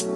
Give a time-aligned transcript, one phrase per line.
[0.00, 0.08] Seja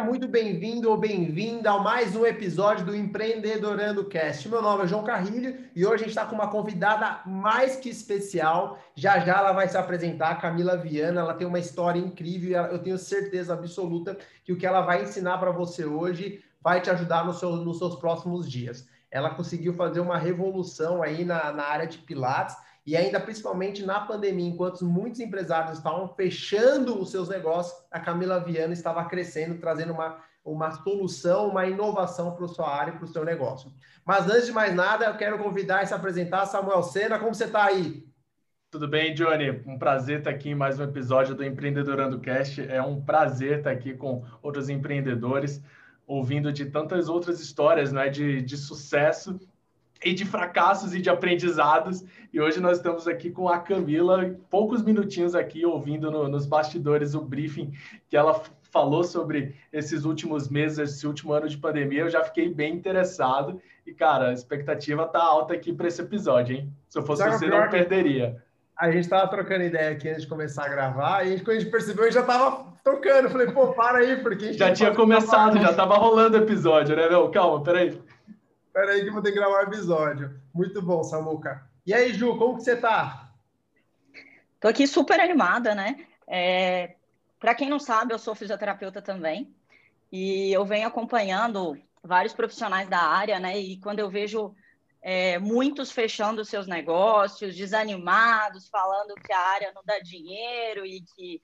[0.00, 4.48] muito bem-vindo ou bem-vinda a mais um episódio do Empreendedorando Cast.
[4.48, 7.90] Meu nome é João Carrilho e hoje a gente está com uma convidada mais que
[7.90, 8.78] especial.
[8.94, 11.20] Já já ela vai se apresentar, Camila Viana.
[11.20, 14.16] Ela tem uma história incrível e eu tenho certeza absoluta
[14.46, 17.76] que o que ela vai ensinar para você hoje vai te ajudar no seu, nos
[17.76, 18.88] seus próximos dias.
[19.10, 22.56] Ela conseguiu fazer uma revolução aí na, na área de Pilates
[22.86, 28.40] e ainda principalmente na pandemia, enquanto muitos empresários estavam fechando os seus negócios, a Camila
[28.40, 33.08] Viana estava crescendo, trazendo uma, uma solução, uma inovação para a sua área, para o
[33.08, 33.70] seu negócio.
[34.04, 37.18] Mas antes de mais nada, eu quero convidar e se apresentar Samuel Sena.
[37.18, 38.10] Como você está aí?
[38.70, 39.50] Tudo bem, Johnny?
[39.66, 42.60] Um prazer estar aqui em mais um episódio do Empreendedorando Cast.
[42.66, 45.62] É um prazer estar aqui com outros empreendedores,
[46.10, 49.38] ouvindo de tantas outras histórias né, de, de sucesso
[50.04, 52.04] e de fracassos e de aprendizados.
[52.32, 57.14] E hoje nós estamos aqui com a Camila, poucos minutinhos aqui, ouvindo no, nos bastidores
[57.14, 57.72] o briefing
[58.08, 62.00] que ela falou sobre esses últimos meses, esse último ano de pandemia.
[62.00, 63.60] Eu já fiquei bem interessado.
[63.86, 66.72] E, cara, a expectativa tá alta aqui para esse episódio, hein?
[66.88, 68.42] Se eu fosse você, não perderia.
[68.80, 71.70] A gente estava trocando ideia aqui antes de começar a gravar, e quando a gente
[71.70, 73.28] percebeu, a gente já estava tocando.
[73.28, 74.54] Falei, pô, para aí, porque.
[74.54, 77.06] já tinha começado, já estava rolando o episódio, né?
[77.10, 78.00] Não, calma, peraí.
[78.66, 80.40] Espera aí que eu vou ter que gravar um episódio.
[80.54, 81.62] Muito bom, Samuca.
[81.86, 83.30] E aí, Ju, como que você tá?
[84.58, 86.06] Tô aqui super animada, né?
[86.26, 86.94] É,
[87.38, 89.54] Para quem não sabe, eu sou fisioterapeuta também
[90.10, 93.58] e eu venho acompanhando vários profissionais da área, né?
[93.58, 94.54] E quando eu vejo
[95.02, 101.40] é, muitos fechando seus negócios, desanimados, falando que a área não dá dinheiro e que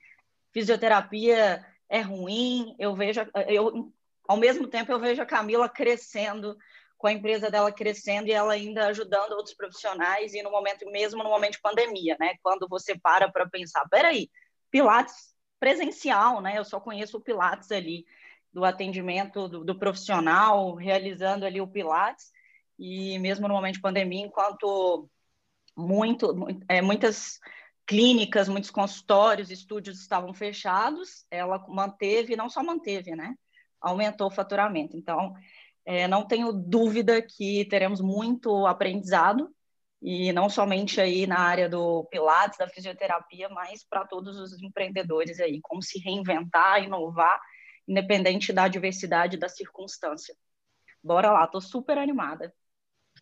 [0.53, 3.91] fisioterapia é ruim, eu vejo, eu,
[4.27, 6.57] ao mesmo tempo, eu vejo a Camila crescendo
[6.97, 11.23] com a empresa dela crescendo e ela ainda ajudando outros profissionais e no momento mesmo
[11.23, 12.33] no momento de pandemia, né?
[12.41, 14.29] Quando você para para pensar, peraí,
[14.71, 16.57] Pilates presencial, né?
[16.57, 18.05] Eu só conheço o Pilates ali
[18.51, 22.31] do atendimento do, do profissional realizando ali o Pilates
[22.77, 25.09] e mesmo no momento de pandemia, enquanto
[25.75, 26.35] muito,
[26.67, 27.39] é, muitas
[27.85, 33.35] clínicas, muitos consultórios, estúdios estavam fechados, ela manteve, não só manteve, né?
[33.79, 34.97] Aumentou o faturamento.
[34.97, 35.33] Então,
[35.85, 39.49] é, não tenho dúvida que teremos muito aprendizado,
[40.01, 45.39] e não somente aí na área do Pilates, da fisioterapia, mas para todos os empreendedores
[45.39, 47.39] aí, como se reinventar, inovar,
[47.87, 50.35] independente da diversidade da circunstância.
[51.03, 52.53] Bora lá, estou super animada.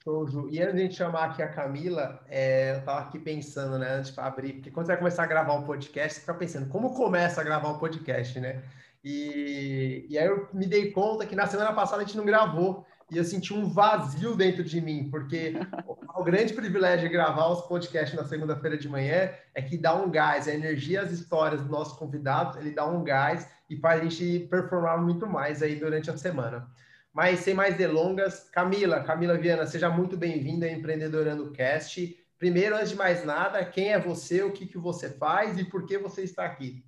[0.05, 0.47] Show, Ju.
[0.51, 3.95] E antes de a gente chamar aqui a Camila, é, eu estava aqui pensando, né,
[3.95, 6.69] antes de abrir, porque quando você vai começar a gravar um podcast, você fica pensando,
[6.69, 8.61] como começa a gravar um podcast, né?
[9.03, 12.85] E, e aí eu me dei conta que na semana passada a gente não gravou
[13.09, 15.55] e eu senti um vazio dentro de mim, porque
[15.88, 19.95] o, o grande privilégio de gravar os podcasts na segunda-feira de manhã é que dá
[19.95, 24.01] um gás, a energia, as histórias dos nossos convidados, ele dá um gás e faz
[24.01, 26.67] a gente performar muito mais aí durante a semana.
[27.16, 32.14] Mas sem mais delongas, Camila, Camila Viana, seja muito bem-vinda ao Empreendedorando Cast.
[32.38, 35.86] Primeiro, antes de mais nada, quem é você, o que, que você faz e por
[35.86, 36.84] que você está aqui?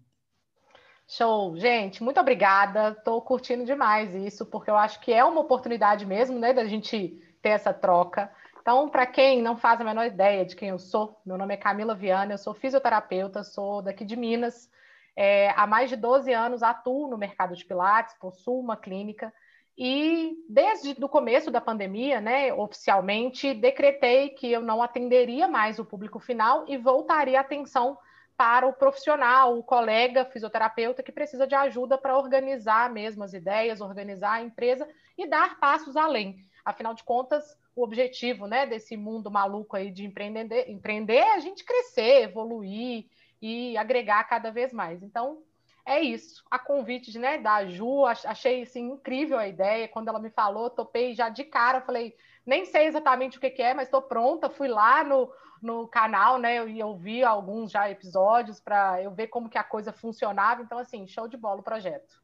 [1.08, 2.90] Show, gente, muito obrigada.
[2.90, 7.24] Estou curtindo demais isso, porque eu acho que é uma oportunidade mesmo, né, da gente
[7.42, 8.30] ter essa troca.
[8.62, 11.58] Então, para quem não faz a menor ideia de quem eu sou, meu nome é
[11.58, 14.70] Camila Viana, eu sou fisioterapeuta, sou daqui de Minas.
[15.16, 19.34] É, há mais de 12 anos atuo no mercado de Pilates, possuo uma clínica
[19.78, 25.86] e desde o começo da pandemia, né, oficialmente, decretei que eu não atenderia mais o
[25.86, 27.96] público final e voltaria a atenção
[28.36, 33.82] para o profissional, o colega fisioterapeuta que precisa de ajuda para organizar mesmo as ideias,
[33.82, 36.38] organizar a empresa e dar passos além.
[36.66, 41.40] Afinal de contas, o objetivo né, desse mundo maluco aí de empreender, empreender é a
[41.40, 43.06] gente crescer, evoluir
[43.40, 45.02] e agregar cada vez mais.
[45.04, 45.44] Então,
[45.88, 46.44] é isso.
[46.52, 49.88] A convite né, da Ju, achei assim, incrível a ideia.
[49.88, 52.14] Quando ela me falou, topei já de cara, falei,
[52.46, 54.50] nem sei exatamente o que, que é, mas estou pronta.
[54.50, 56.68] Fui lá no, no canal, né?
[56.68, 60.62] E eu vi alguns já episódios para eu ver como que a coisa funcionava.
[60.62, 62.22] Então, assim, show de bola o projeto.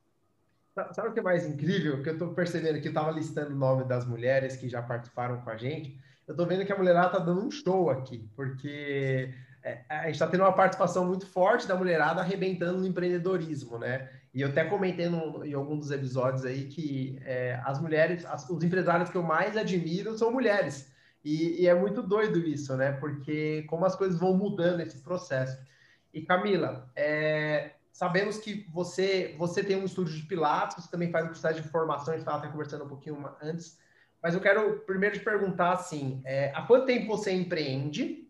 [0.92, 2.04] Sabe o que é mais incrível?
[2.04, 5.40] Que eu estou percebendo que eu estava listando o nome das mulheres que já participaram
[5.42, 5.98] com a gente.
[6.28, 9.34] Eu estou vendo que a mulherada está dando um show aqui, porque
[9.88, 14.10] a gente está tendo uma participação muito forte da mulherada arrebentando no empreendedorismo, né?
[14.34, 18.50] E eu até comentei no, em algum dos episódios aí que é, as mulheres, as,
[18.50, 20.92] os empresários que eu mais admiro são mulheres.
[21.24, 22.92] E, e, é muito doido isso, né?
[22.94, 25.58] Porque como as coisas vão mudando esse processo.
[26.14, 31.26] E Camila, é, sabemos que você você tem um estúdio de Pilates, você também faz
[31.26, 33.80] um processo de formação, a gente estava até conversando um pouquinho antes,
[34.22, 38.23] Mas eu quero primeiro te perguntar assim: é, há quanto tempo você empreende?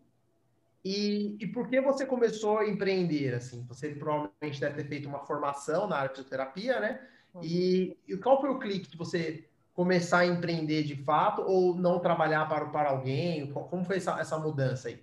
[0.84, 3.34] E, e por que você começou a empreender?
[3.34, 7.00] Assim, você provavelmente deve ter feito uma formação na área de fisioterapia, né?
[7.32, 7.40] Uhum.
[7.42, 11.98] E, e qual foi o clique de você começar a empreender de fato ou não
[11.98, 13.50] trabalhar para, para alguém?
[13.50, 15.02] Como foi essa, essa mudança aí?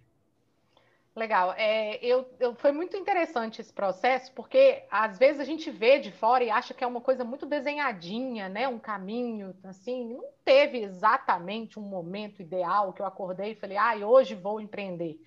[1.16, 1.54] Legal.
[1.58, 6.10] É, eu, eu, foi muito interessante esse processo, porque às vezes a gente vê de
[6.10, 8.68] fora e acha que é uma coisa muito desenhadinha, né?
[8.68, 10.14] Um caminho, assim.
[10.14, 15.20] Não teve exatamente um momento ideal que eu acordei e falei, ah, hoje vou empreender.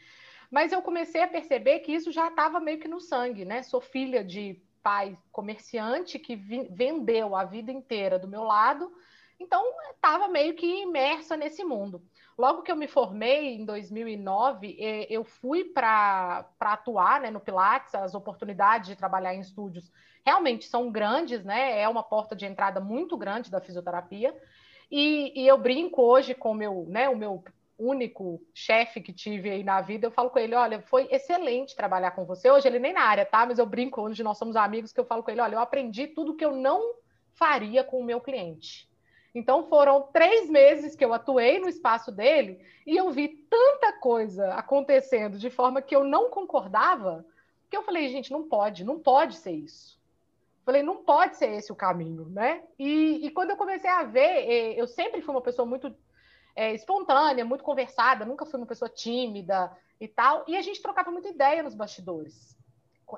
[0.54, 3.64] Mas eu comecei a perceber que isso já estava meio que no sangue, né?
[3.64, 8.92] Sou filha de pai comerciante que vendeu a vida inteira do meu lado,
[9.40, 9.60] então
[9.90, 12.00] estava meio que imersa nesse mundo.
[12.38, 14.76] Logo que eu me formei, em 2009,
[15.10, 19.90] eu fui para atuar né, no Pilates, as oportunidades de trabalhar em estúdios
[20.24, 21.80] realmente são grandes, né?
[21.80, 24.32] É uma porta de entrada muito grande da fisioterapia.
[24.88, 27.42] E, e eu brinco hoje com meu, né, o meu
[27.78, 32.12] único chefe que tive aí na vida, eu falo com ele, olha, foi excelente trabalhar
[32.12, 32.50] com você.
[32.50, 33.44] Hoje ele nem na área, tá?
[33.44, 36.06] Mas eu brinco, hoje nós somos amigos, que eu falo com ele, olha, eu aprendi
[36.06, 36.94] tudo que eu não
[37.32, 38.88] faria com o meu cliente.
[39.34, 44.54] Então foram três meses que eu atuei no espaço dele e eu vi tanta coisa
[44.54, 47.26] acontecendo de forma que eu não concordava,
[47.68, 49.98] que eu falei, gente, não pode, não pode ser isso.
[50.64, 52.62] Falei, não pode ser esse o caminho, né?
[52.78, 55.94] E, e quando eu comecei a ver, eu sempre fui uma pessoa muito
[56.54, 61.10] é, espontânea, muito conversada, nunca fui uma pessoa tímida e tal, e a gente trocava
[61.10, 62.56] muita ideia nos bastidores.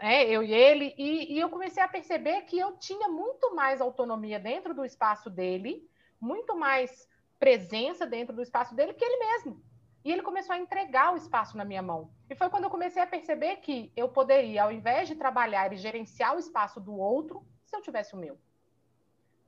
[0.00, 3.80] É, eu e ele, e, e eu comecei a perceber que eu tinha muito mais
[3.80, 5.88] autonomia dentro do espaço dele
[6.20, 9.62] muito mais presença dentro do espaço dele que ele mesmo.
[10.04, 12.10] E ele começou a entregar o espaço na minha mão.
[12.30, 15.76] E foi quando eu comecei a perceber que eu poderia, ao invés de trabalhar e
[15.76, 18.38] gerenciar o espaço do outro, se eu tivesse o meu.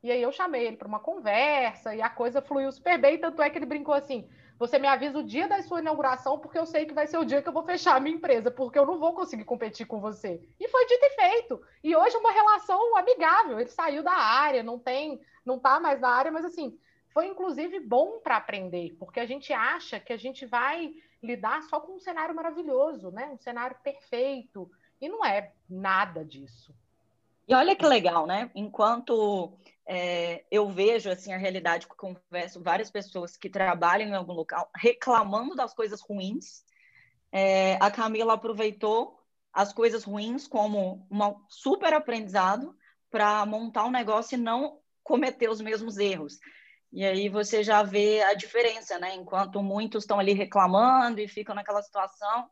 [0.02, 3.42] E aí eu chamei ele para uma conversa e a coisa fluiu super bem, tanto
[3.42, 4.28] é que ele brincou assim:
[4.58, 7.24] "Você me avisa o dia da sua inauguração, porque eu sei que vai ser o
[7.24, 10.00] dia que eu vou fechar a minha empresa, porque eu não vou conseguir competir com
[10.00, 10.40] você".
[10.60, 11.62] E foi dito e feito.
[11.82, 13.58] E hoje é uma relação amigável.
[13.58, 16.78] Ele saiu da área, não tem não está mais na área, mas assim,
[17.12, 20.92] foi inclusive bom para aprender, porque a gente acha que a gente vai
[21.22, 23.30] lidar só com um cenário maravilhoso, né?
[23.32, 24.70] Um cenário perfeito.
[25.00, 26.74] E não é nada disso.
[27.46, 28.50] E olha que legal, né?
[28.54, 29.52] Enquanto
[29.90, 34.70] é, eu vejo assim a realidade que converso várias pessoas que trabalham em algum local
[34.76, 36.62] reclamando das coisas ruins,
[37.32, 39.18] é, a Camila aproveitou
[39.50, 41.18] as coisas ruins como um
[41.48, 42.76] super aprendizado
[43.10, 46.38] para montar um negócio e não cometer os mesmos erros.
[46.92, 49.14] E aí você já vê a diferença, né?
[49.14, 52.48] Enquanto muitos estão ali reclamando e ficam naquela situação,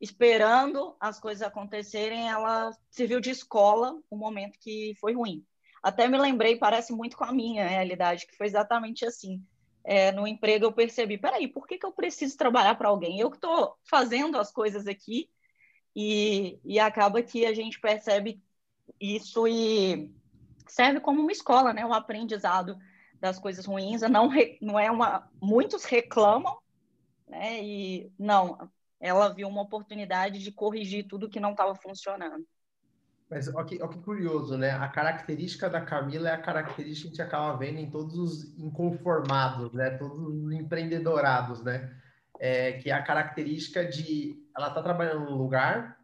[0.00, 5.44] esperando as coisas acontecerem, ela serviu de escola o momento que foi ruim.
[5.82, 9.42] Até me lembrei, parece muito com a minha realidade, que foi exatamente assim.
[9.82, 13.18] É, no emprego eu percebi, peraí, por que, que eu preciso trabalhar para alguém?
[13.18, 15.30] Eu que estou fazendo as coisas aqui
[15.96, 18.42] e, e acaba que a gente percebe
[19.00, 20.12] isso e
[20.68, 21.84] serve como uma escola, né?
[21.84, 22.78] Um aprendizado
[23.18, 24.02] das coisas ruins.
[24.02, 25.28] Não, re, não é uma.
[25.40, 26.58] Muitos reclamam,
[27.26, 27.62] né?
[27.62, 32.46] E não, ela viu uma oportunidade de corrigir tudo que não estava funcionando.
[33.30, 34.72] Mas olha que, que curioso, né?
[34.72, 38.58] A característica da Camila é a característica que a gente acaba vendo em todos os
[38.58, 39.90] inconformados, né?
[39.90, 41.94] Todos os empreendedorados, né?
[42.40, 46.00] É, que é a característica de ela está trabalhando num lugar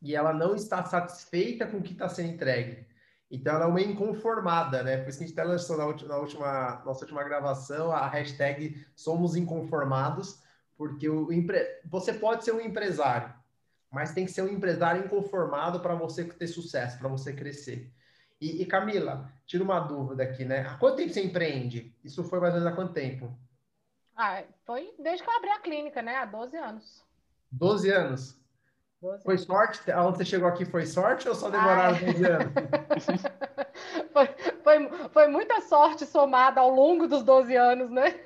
[0.00, 2.86] e ela não está satisfeita com o que está sendo entregue.
[3.30, 4.96] Então ela é uma inconformada, né?
[4.98, 8.08] Por isso que a gente até lançou na última, na última, nossa última gravação a
[8.08, 10.40] hashtag Somos Inconformados,
[10.76, 11.60] porque o empre...
[11.84, 13.34] você pode ser um empresário,
[13.90, 17.92] mas tem que ser um empresário inconformado para você ter sucesso, para você crescer.
[18.40, 20.66] E, e, Camila, tira uma dúvida aqui, né?
[20.68, 21.96] Há quanto tempo você empreende?
[22.04, 23.34] Isso foi mais ou menos há quanto tempo?
[24.14, 26.16] Ah, foi desde que eu abri a clínica, né?
[26.16, 27.04] Há 12 anos.
[27.50, 28.46] 12 anos?
[29.22, 29.90] Foi sorte?
[29.90, 32.52] Aonde você chegou aqui foi sorte ou só demoraram 12 anos?
[34.12, 34.28] foi,
[34.62, 38.18] foi, foi, muita sorte somada ao longo dos 12 anos, né?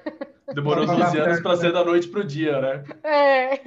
[0.54, 2.84] Demorou 12 anos para ser da noite para o dia, né?
[3.02, 3.60] É.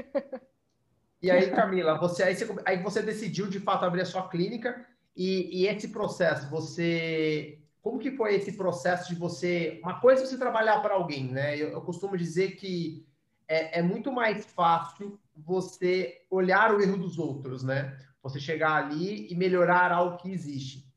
[1.23, 4.85] E aí, Camila, você aí, você aí você decidiu de fato abrir a sua clínica
[5.15, 9.79] e, e esse processo, você como que foi esse processo de você.
[9.83, 11.57] Uma coisa é você trabalhar para alguém, né?
[11.57, 13.05] Eu, eu costumo dizer que
[13.45, 17.97] é, é, muito mais fácil você olhar o erro dos outros, né?
[18.21, 20.89] Você chegar ali e melhorar algo que existe.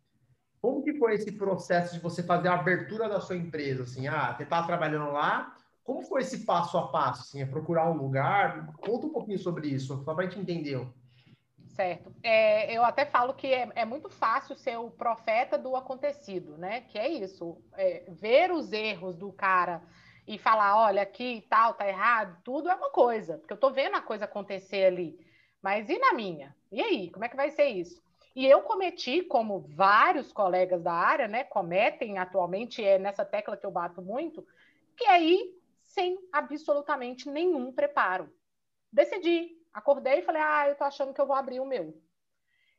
[0.61, 3.83] Como que foi esse processo de você fazer a abertura da sua empresa?
[3.83, 5.57] Assim, ah, você está trabalhando lá,
[5.87, 7.23] como foi esse passo a passo?
[7.23, 8.75] Assim, é procurar um lugar?
[8.81, 10.85] Conta um pouquinho sobre isso, só para a gente entender.
[11.69, 12.13] Certo.
[12.25, 16.81] É, eu até falo que é, é, muito fácil ser o profeta do acontecido, né?
[16.81, 19.81] Que é isso, é, ver os erros do cara
[20.27, 23.95] e falar, olha, aqui tal, tá errado, tudo é uma coisa, porque eu tô vendo
[23.95, 25.17] a coisa acontecer ali.
[25.63, 26.57] Mas e na minha?
[26.73, 28.03] E aí, como é que vai ser isso?
[28.35, 33.65] E eu cometi, como vários colegas da área, né, cometem atualmente, é nessa tecla que
[33.65, 34.45] eu bato muito,
[34.97, 35.56] que ir
[35.97, 38.31] sem absolutamente nenhum preparo.
[38.93, 41.99] Decidi, acordei e falei, ah, eu tô achando que eu vou abrir o meu.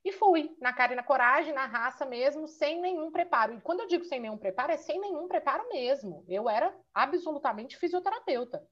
[0.06, 3.56] E fui, na cara e na coragem, na raça mesmo, sem nenhum preparo.
[3.56, 6.24] E quando eu digo sem nenhum preparo, é sem nenhum preparo mesmo.
[6.28, 8.64] Eu era absolutamente fisioterapeuta.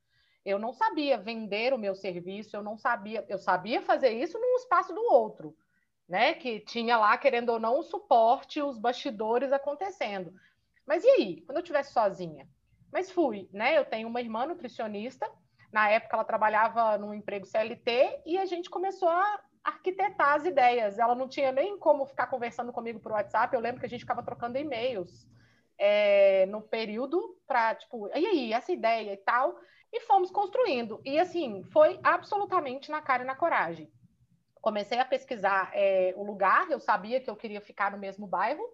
[0.45, 4.55] Eu não sabia vender o meu serviço, eu não sabia, eu sabia fazer isso num
[4.57, 5.57] espaço do outro
[6.07, 6.33] né?
[6.33, 10.33] Que tinha lá, querendo ou não, o suporte, os bastidores acontecendo.
[10.85, 12.47] Mas e aí, quando eu estivesse sozinha?
[12.91, 13.77] Mas fui, né?
[13.77, 15.29] Eu tenho uma irmã nutricionista.
[15.71, 20.99] Na época, ela trabalhava num emprego CLT e a gente começou a arquitetar as ideias.
[20.99, 23.53] Ela não tinha nem como ficar conversando comigo por WhatsApp.
[23.53, 25.27] Eu lembro que a gente ficava trocando e-mails
[25.77, 29.57] é, no período para, tipo, e aí, essa ideia e tal.
[29.91, 31.01] E fomos construindo.
[31.03, 33.91] E assim, foi absolutamente na cara e na coragem
[34.65, 38.67] comecei a pesquisar é, o lugar, eu sabia que eu queria ficar no mesmo bairro,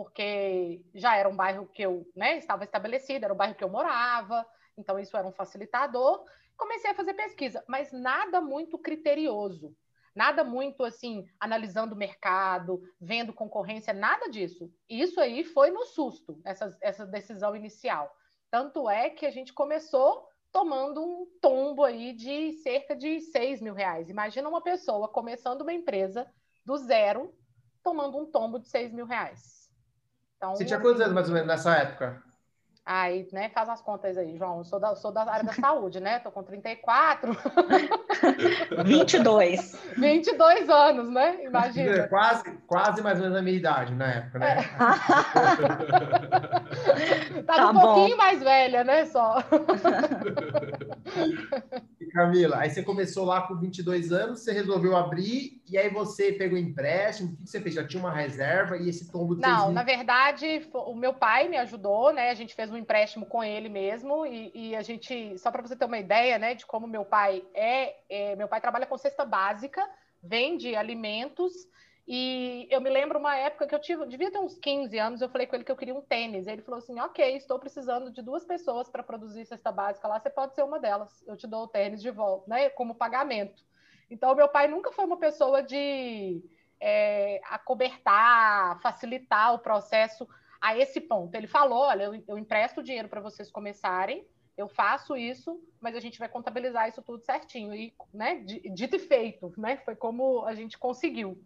[0.00, 3.68] porque já era um bairro que eu né, estava estabelecido, era o bairro que eu
[3.68, 6.24] morava, então isso era um facilitador.
[6.56, 9.76] Comecei a fazer pesquisa, mas nada muito criterioso,
[10.14, 14.72] nada muito assim, analisando o mercado, vendo concorrência, nada disso.
[14.88, 18.10] Isso aí foi no susto, essa, essa decisão inicial.
[18.50, 23.74] Tanto é que a gente começou tomando um tombo aí de cerca de 6 mil
[23.74, 24.08] reais.
[24.08, 26.26] Imagina uma pessoa começando uma empresa
[26.64, 27.34] do zero,
[27.82, 29.59] tomando um tombo de 6 mil reais.
[30.40, 32.22] Então, Você tinha assim, quantos anos mais ou menos nessa época?
[32.86, 34.56] Aí, né, faz as contas aí, João.
[34.56, 36.18] Eu sou da, sou da área da saúde, né?
[36.20, 37.36] Tô com 34.
[38.82, 39.78] 22.
[39.98, 41.44] 22 anos, né?
[41.44, 42.08] Imagina.
[42.08, 44.56] Quase, quase mais ou menos a minha idade na época, né?
[47.36, 47.42] É.
[47.42, 47.80] tá, tá um bom.
[47.80, 49.04] pouquinho mais velha, né?
[49.04, 49.36] Só.
[52.10, 56.58] Camila, aí você começou lá com 22 anos, você resolveu abrir, e aí você pegou
[56.58, 57.74] empréstimo, o que você fez?
[57.74, 61.56] Já tinha uma reserva e esse tombo de Não, na verdade, o meu pai me
[61.56, 62.30] ajudou, né?
[62.30, 65.76] A gente fez um empréstimo com ele mesmo, e, e a gente, só para você
[65.76, 69.24] ter uma ideia, né, de como meu pai é, é, meu pai trabalha com cesta
[69.24, 69.88] básica,
[70.22, 71.52] vende alimentos,
[72.12, 75.28] e eu me lembro uma época que eu tive, devia ter uns 15 anos, eu
[75.28, 76.48] falei com ele que eu queria um tênis.
[76.48, 80.28] Ele falou assim: Ok, estou precisando de duas pessoas para produzir cesta básica lá, você
[80.28, 81.22] pode ser uma delas.
[81.24, 82.68] Eu te dou o tênis de volta, né?
[82.70, 83.64] Como pagamento.
[84.10, 86.42] Então, meu pai nunca foi uma pessoa de
[86.80, 90.28] é, acobertar, facilitar o processo
[90.60, 91.32] a esse ponto.
[91.36, 94.26] Ele falou: Olha, eu, eu empresto dinheiro para vocês começarem,
[94.56, 97.72] eu faço isso, mas a gente vai contabilizar isso tudo certinho.
[97.72, 99.76] E, né, dito e feito, né?
[99.84, 101.40] Foi como a gente conseguiu.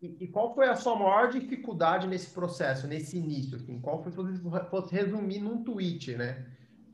[0.00, 3.56] E, qual foi a sua maior dificuldade nesse processo, nesse início?
[3.56, 3.80] Assim?
[3.80, 6.46] Qual foi, se você fosse resumir num tweet, né?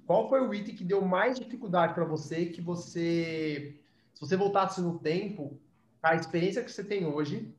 [0.07, 3.79] Qual foi o item que deu mais dificuldade para você, que você,
[4.15, 5.59] se você voltasse no tempo,
[6.03, 7.55] a experiência que você tem hoje,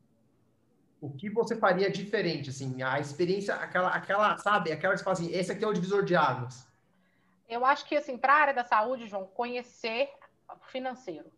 [1.00, 5.18] o que você faria diferente, assim, a experiência, aquela, aquela, sabe, aquela que você fala
[5.18, 6.68] assim, esse aqui é o divisor de águas.
[7.48, 10.10] Eu acho que, assim, para a área da saúde, João, conhecer
[10.50, 11.32] o financeiro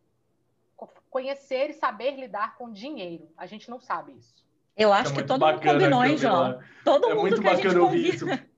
[1.09, 3.29] conhecer e saber lidar com dinheiro.
[3.37, 4.45] A gente não sabe isso.
[4.75, 6.59] Eu acho é que todo mundo combinou, hein, João?
[6.85, 8.25] Todo é mundo muito que a gente ouvir isso.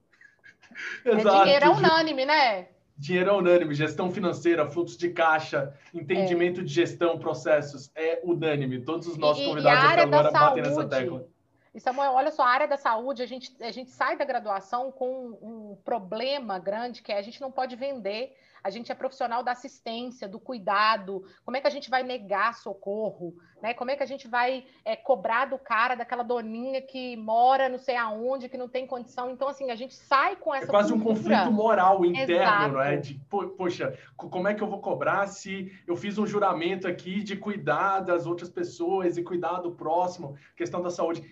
[1.04, 2.68] É dinheiro é unânime, né?
[2.98, 6.64] Dinheiro é unânime, gestão financeira, fluxo de caixa, entendimento é.
[6.64, 8.80] de gestão, processos, é unânime.
[8.82, 11.28] Todos os nossos e, convidados até agora batem nessa tecla.
[11.74, 14.92] E Samuel, olha só, a área da saúde, a gente, a gente sai da graduação
[14.92, 19.44] com um problema grande que é a gente não pode vender a gente é profissional
[19.44, 23.74] da assistência, do cuidado, como é que a gente vai negar socorro, né?
[23.74, 27.78] Como é que a gente vai é, cobrar do cara, daquela doninha que mora não
[27.78, 29.32] sei aonde, que não tem condição.
[29.32, 30.66] Então, assim, a gente sai com essa.
[30.66, 31.12] É quase cultura.
[31.12, 32.74] um conflito moral interno, Exato.
[32.74, 32.98] não é?
[32.98, 33.22] De,
[33.58, 38.02] poxa, como é que eu vou cobrar se eu fiz um juramento aqui de cuidar
[38.02, 41.24] das outras pessoas e cuidar do próximo, questão da saúde.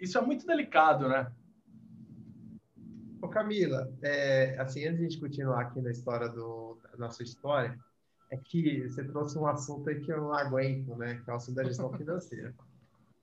[0.00, 1.30] Isso é muito delicado, né?
[3.36, 7.78] Camila, é, assim, antes de a gente continuar aqui na história do, da nossa história,
[8.30, 11.20] é que você trouxe um assunto aí que eu não aguento, né?
[11.22, 12.54] Que é o assunto da gestão financeira.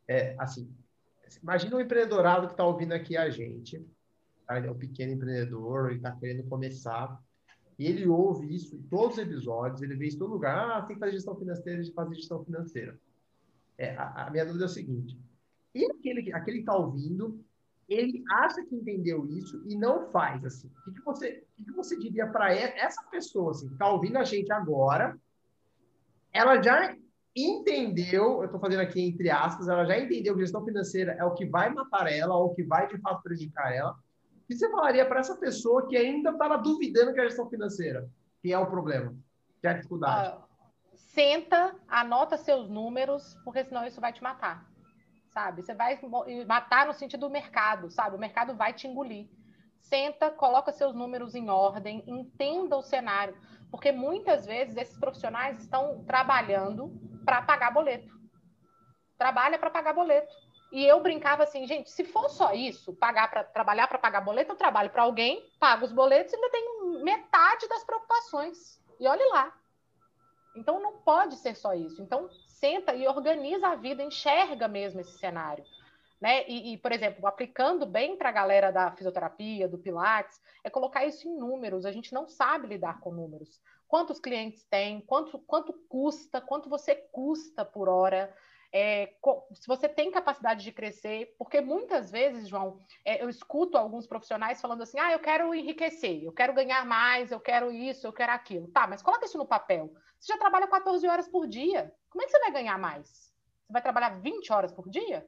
[0.08, 0.72] É, assim,
[1.42, 3.84] imagina um empreendedorado que está ouvindo aqui a gente,
[4.46, 4.56] tá?
[4.56, 7.20] ele é um pequeno empreendedor, ele está querendo começar,
[7.80, 10.82] e ele ouve isso em todos os episódios, ele vê isso em todo lugar, ah,
[10.84, 13.00] tem que fazer gestão financeira, tem que fazer gestão financeira.
[13.80, 15.18] É, a, a minha dúvida é o seguinte,
[15.74, 17.44] e aquele, aquele que está ouvindo,
[17.94, 20.68] ele acha que entendeu isso e não faz assim.
[20.68, 23.90] O que, que você, o que, que você diria para essa pessoa assim, que está
[23.90, 25.18] ouvindo a gente agora?
[26.32, 26.96] Ela já
[27.36, 31.34] entendeu, eu estou fazendo aqui entre aspas, ela já entendeu que gestão financeira é o
[31.34, 33.92] que vai matar ela ou o que vai de fato prejudicar ela.
[33.92, 37.50] O que você falaria para essa pessoa que ainda estava duvidando que é a gestão
[37.50, 38.10] financeira?
[38.42, 39.16] Que é o problema,
[39.62, 40.36] que é a dificuldade?
[40.36, 40.44] Uh,
[40.96, 44.73] senta, anota seus números, porque senão isso vai te matar.
[45.34, 45.64] Sabe?
[45.64, 46.00] Você vai
[46.48, 48.16] matar no sentido do mercado, sabe?
[48.16, 49.28] O mercado vai te engolir.
[49.82, 53.36] Senta, coloca seus números em ordem, entenda o cenário,
[53.70, 56.94] porque muitas vezes esses profissionais estão trabalhando
[57.26, 58.14] para pagar boleto.
[59.18, 60.32] Trabalha para pagar boleto.
[60.72, 64.52] E eu brincava assim, gente, se for só isso, pagar para trabalhar para pagar boleto,
[64.52, 68.82] eu trabalho para alguém, pago os boletos e ainda tenho metade das preocupações.
[69.00, 69.54] E olhe lá.
[70.56, 72.02] Então não pode ser só isso.
[72.02, 72.30] Então
[72.64, 75.66] senta e organiza a vida, enxerga mesmo esse cenário.
[76.22, 76.48] Né?
[76.48, 81.06] E, e por exemplo, aplicando bem para a galera da fisioterapia, do Pilates, é colocar
[81.06, 81.86] isso em números.
[81.86, 83.60] A gente não sabe lidar com números.
[83.86, 88.34] Quantos clientes tem, quanto, quanto custa, quanto você custa por hora
[88.74, 89.14] é,
[89.54, 94.60] se você tem capacidade de crescer, porque muitas vezes, João, é, eu escuto alguns profissionais
[94.60, 98.32] falando assim: ah, eu quero enriquecer, eu quero ganhar mais, eu quero isso, eu quero
[98.32, 98.68] aquilo.
[98.70, 99.94] Tá, mas coloca isso no papel.
[100.20, 101.94] Você já trabalha 14 horas por dia.
[102.10, 103.08] Como é que você vai ganhar mais?
[103.08, 105.28] Você vai trabalhar 20 horas por dia?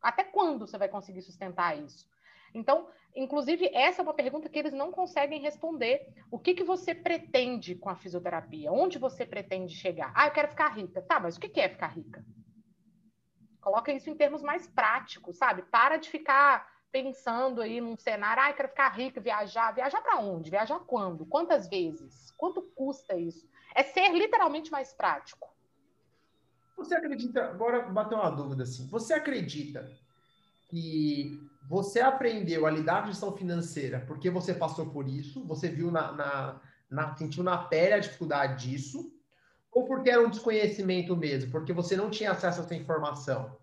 [0.00, 2.08] Até quando você vai conseguir sustentar isso?
[2.54, 6.14] Então, inclusive, essa é uma pergunta que eles não conseguem responder.
[6.30, 8.70] O que, que você pretende com a fisioterapia?
[8.70, 10.12] Onde você pretende chegar?
[10.14, 11.02] Ah, eu quero ficar rica.
[11.02, 12.24] Tá, mas o que, que é ficar rica?
[13.64, 15.62] Coloca isso em termos mais práticos, sabe?
[15.62, 19.72] Para de ficar pensando aí num cenário, ah, quero ficar rico, viajar.
[19.72, 20.50] Viajar para onde?
[20.50, 21.24] Viajar quando?
[21.24, 22.30] Quantas vezes?
[22.36, 23.48] Quanto custa isso?
[23.74, 25.48] É ser literalmente mais prático.
[26.76, 29.90] Você acredita, agora bateu uma dúvida assim, você acredita
[30.68, 35.90] que você aprendeu a lidar com gestão financeira porque você passou por isso, você viu
[35.90, 39.13] na, na, na sentiu na pele a dificuldade disso,
[39.74, 43.58] ou porque era um desconhecimento mesmo, porque você não tinha acesso a essa informação?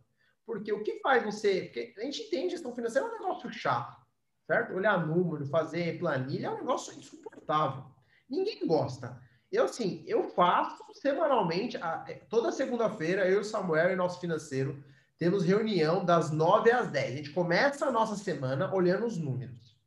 [0.45, 1.61] Porque o que faz você.
[1.61, 4.05] Porque a gente entende gestão financeira é um negócio chato,
[4.45, 4.73] certo?
[4.73, 7.85] Olhar número, fazer planilha é um negócio insuportável.
[8.29, 9.21] Ninguém gosta.
[9.49, 14.83] Eu, assim, eu faço semanalmente, é, toda segunda-feira, eu e o Samuel e nosso financeiro
[15.17, 17.13] temos reunião das 9 às 10.
[17.13, 19.77] A gente começa a nossa semana olhando os números.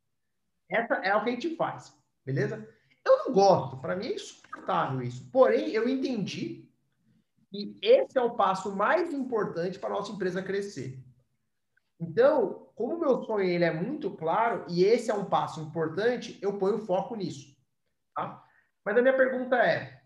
[0.71, 1.93] Essa é o que a gente faz,
[2.25, 2.69] beleza?
[3.07, 5.29] Eu não gosto, para mim é insuportável isso.
[5.31, 6.69] Porém, eu entendi
[7.51, 10.99] que esse é o passo mais importante para a nossa empresa crescer.
[12.01, 16.39] Então, como o meu sonho ele é muito claro e esse é um passo importante,
[16.43, 17.55] eu ponho foco nisso.
[18.15, 18.43] Tá?
[18.85, 20.03] Mas a minha pergunta é: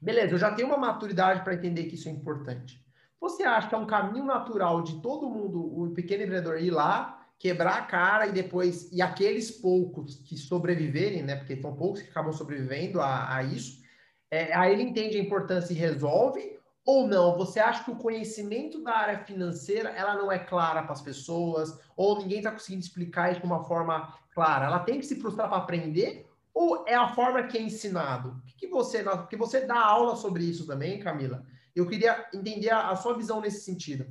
[0.00, 2.82] beleza, eu já tenho uma maturidade para entender que isso é importante.
[3.20, 7.21] Você acha que é um caminho natural de todo mundo, o pequeno empreendedor, ir lá
[7.42, 12.08] quebrar a cara e depois, e aqueles poucos que sobreviverem, né, porque são poucos que
[12.08, 13.82] acabam sobrevivendo a, a isso,
[14.30, 17.36] é, aí ele entende a importância e resolve, ou não?
[17.36, 21.76] Você acha que o conhecimento da área financeira, ela não é clara para as pessoas,
[21.96, 24.66] ou ninguém está conseguindo explicar isso de uma forma clara?
[24.66, 28.40] Ela tem que se frustrar para aprender, ou é a forma que é ensinado?
[28.40, 32.70] O que, que você, porque você dá aula sobre isso também, Camila, eu queria entender
[32.70, 34.06] a, a sua visão nesse sentido.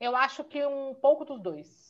[0.00, 1.89] Eu acho que um pouco dos dois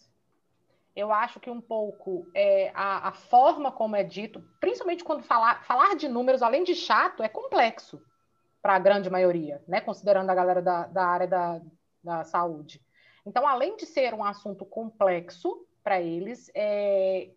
[0.94, 5.64] eu acho que um pouco é, a, a, forma como é dito, principalmente quando falar,
[5.64, 8.02] falar de números, além de chato, é complexo
[8.60, 9.80] para a grande maioria, né?
[9.80, 11.60] considerando a galera da, da área da,
[12.02, 12.80] da saúde.
[13.24, 17.30] Então, além de ser um assunto complexo para eles, é,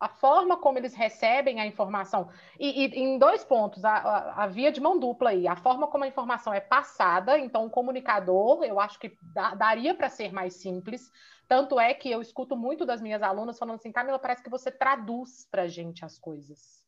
[0.00, 4.46] a forma como eles recebem a informação, e, e em dois pontos, a, a, a,
[4.46, 8.62] via de mão dupla aí, a forma como a informação é passada, então o comunicador,
[8.64, 9.16] eu acho que
[9.56, 11.10] daria para ser mais simples,
[11.48, 14.70] tanto é que eu escuto muito das minhas alunas falando assim, Camila, parece que você
[14.70, 16.86] traduz para a gente as coisas.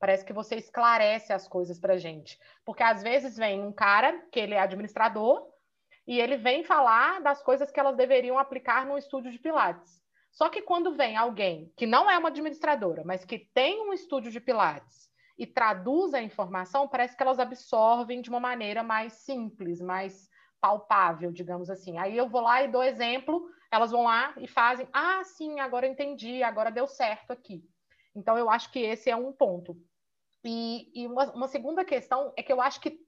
[0.00, 2.38] Parece que você esclarece as coisas para a gente.
[2.64, 5.46] Porque às vezes vem um cara, que ele é administrador,
[6.06, 9.99] e ele vem falar das coisas que elas deveriam aplicar no estúdio de Pilates.
[10.30, 14.30] Só que quando vem alguém que não é uma administradora, mas que tem um estúdio
[14.30, 19.80] de Pilates e traduz a informação, parece que elas absorvem de uma maneira mais simples,
[19.80, 20.28] mais
[20.60, 21.98] palpável, digamos assim.
[21.98, 25.86] Aí eu vou lá e dou exemplo elas vão lá e fazem, ah, sim, agora
[25.86, 27.64] entendi, agora deu certo aqui.
[28.14, 29.80] Então, eu acho que esse é um ponto.
[30.44, 32.98] E, e uma, uma segunda questão é que eu acho que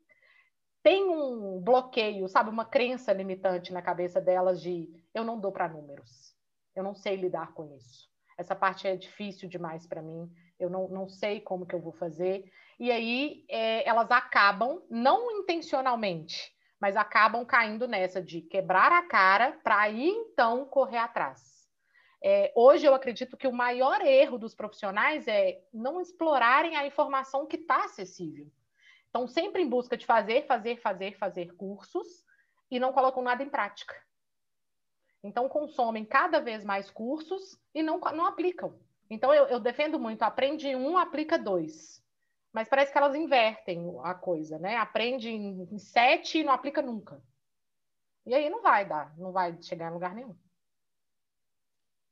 [0.83, 5.69] tem um bloqueio, sabe, uma crença limitante na cabeça delas de eu não dou para
[5.69, 6.32] números,
[6.75, 8.11] eu não sei lidar com isso.
[8.39, 11.93] Essa parte é difícil demais para mim, eu não, não sei como que eu vou
[11.93, 12.51] fazer.
[12.79, 19.53] E aí é, elas acabam, não intencionalmente, mas acabam caindo nessa de quebrar a cara
[19.63, 21.53] para aí então correr atrás.
[22.25, 27.47] É, hoje eu acredito que o maior erro dos profissionais é não explorarem a informação
[27.47, 28.47] que está acessível.
[29.07, 32.25] Estão sempre em busca de fazer, fazer, fazer, fazer cursos
[32.71, 33.95] e não colocam nada em prática.
[35.23, 38.75] Então, consomem cada vez mais cursos e não, não aplicam.
[39.09, 42.03] Então, eu, eu defendo muito: aprende um, aplica dois.
[42.53, 44.77] Mas parece que elas invertem a coisa, né?
[44.77, 47.23] Aprende em sete e não aplica nunca.
[48.27, 50.35] E aí não vai dar, não vai chegar em lugar nenhum.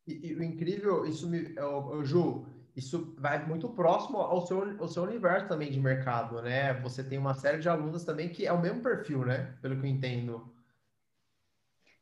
[0.07, 4.89] E, e o incrível, isso me, eu, Ju, isso vai muito próximo ao seu, ao
[4.89, 6.75] seu universo também de mercado, né?
[6.81, 9.57] Você tem uma série de alunos também que é o mesmo perfil, né?
[9.61, 10.53] Pelo que eu entendo.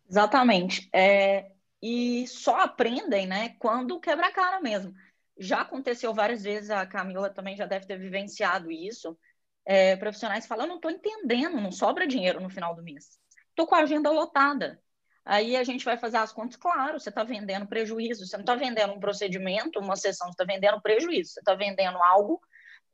[0.08, 0.88] Exatamente.
[0.92, 1.50] É,
[1.82, 4.94] e só aprendem, né, quando quebra a cara mesmo.
[5.38, 9.16] Já aconteceu várias vezes, a Camila também já deve ter vivenciado isso.
[9.64, 13.18] É, profissionais falam, eu não estou entendendo, não sobra dinheiro no final do mês.
[13.50, 14.80] Estou com a agenda lotada.
[15.24, 18.54] Aí a gente vai fazer as contas, claro, você está vendendo prejuízo, você não está
[18.54, 22.40] vendendo um procedimento, uma sessão, você está vendendo prejuízo, você está vendendo algo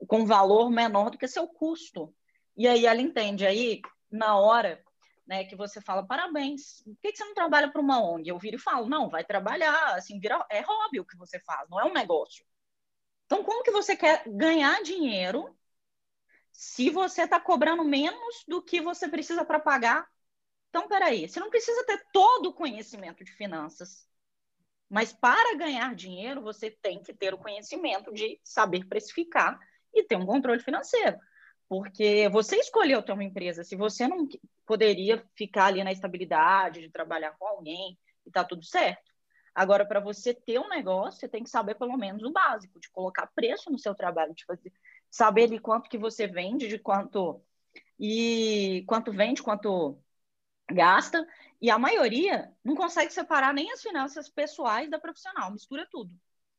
[0.09, 2.13] com valor menor do que seu custo.
[2.57, 3.47] E aí ela entende.
[3.47, 4.83] Aí, na hora,
[5.27, 8.29] né, que você fala, parabéns, por que, que você não trabalha para uma ONG?
[8.29, 11.69] Eu viro e falo, não, vai trabalhar, assim, vira, é hobby o que você faz,
[11.71, 12.45] não é um negócio.
[13.27, 15.57] Então, como que você quer ganhar dinheiro
[16.53, 20.07] se você está cobrando menos do que você precisa para pagar?
[20.69, 24.09] Então, peraí, você não precisa ter todo o conhecimento de finanças,
[24.89, 29.59] mas para ganhar dinheiro, você tem que ter o conhecimento de saber precificar
[29.93, 31.19] e ter um controle financeiro.
[31.69, 34.29] Porque você escolheu ter uma empresa, se você não
[34.67, 39.13] poderia ficar ali na estabilidade de trabalhar com alguém e tá tudo certo.
[39.55, 42.91] Agora, para você ter um negócio, você tem que saber pelo menos o básico, de
[42.91, 44.73] colocar preço no seu trabalho, de fazer,
[45.09, 47.41] saber de quanto que você vende, de quanto
[47.99, 49.97] e quanto vende, quanto
[50.71, 51.25] gasta.
[51.61, 56.13] E a maioria não consegue separar nem as finanças pessoais da profissional, mistura tudo.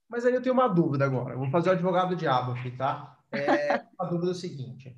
[0.08, 1.34] Mas aí eu tenho uma dúvida agora.
[1.34, 3.20] Eu vou fazer o advogado do diabo aqui, tá?
[3.38, 4.98] É, a dúvida é o seguinte.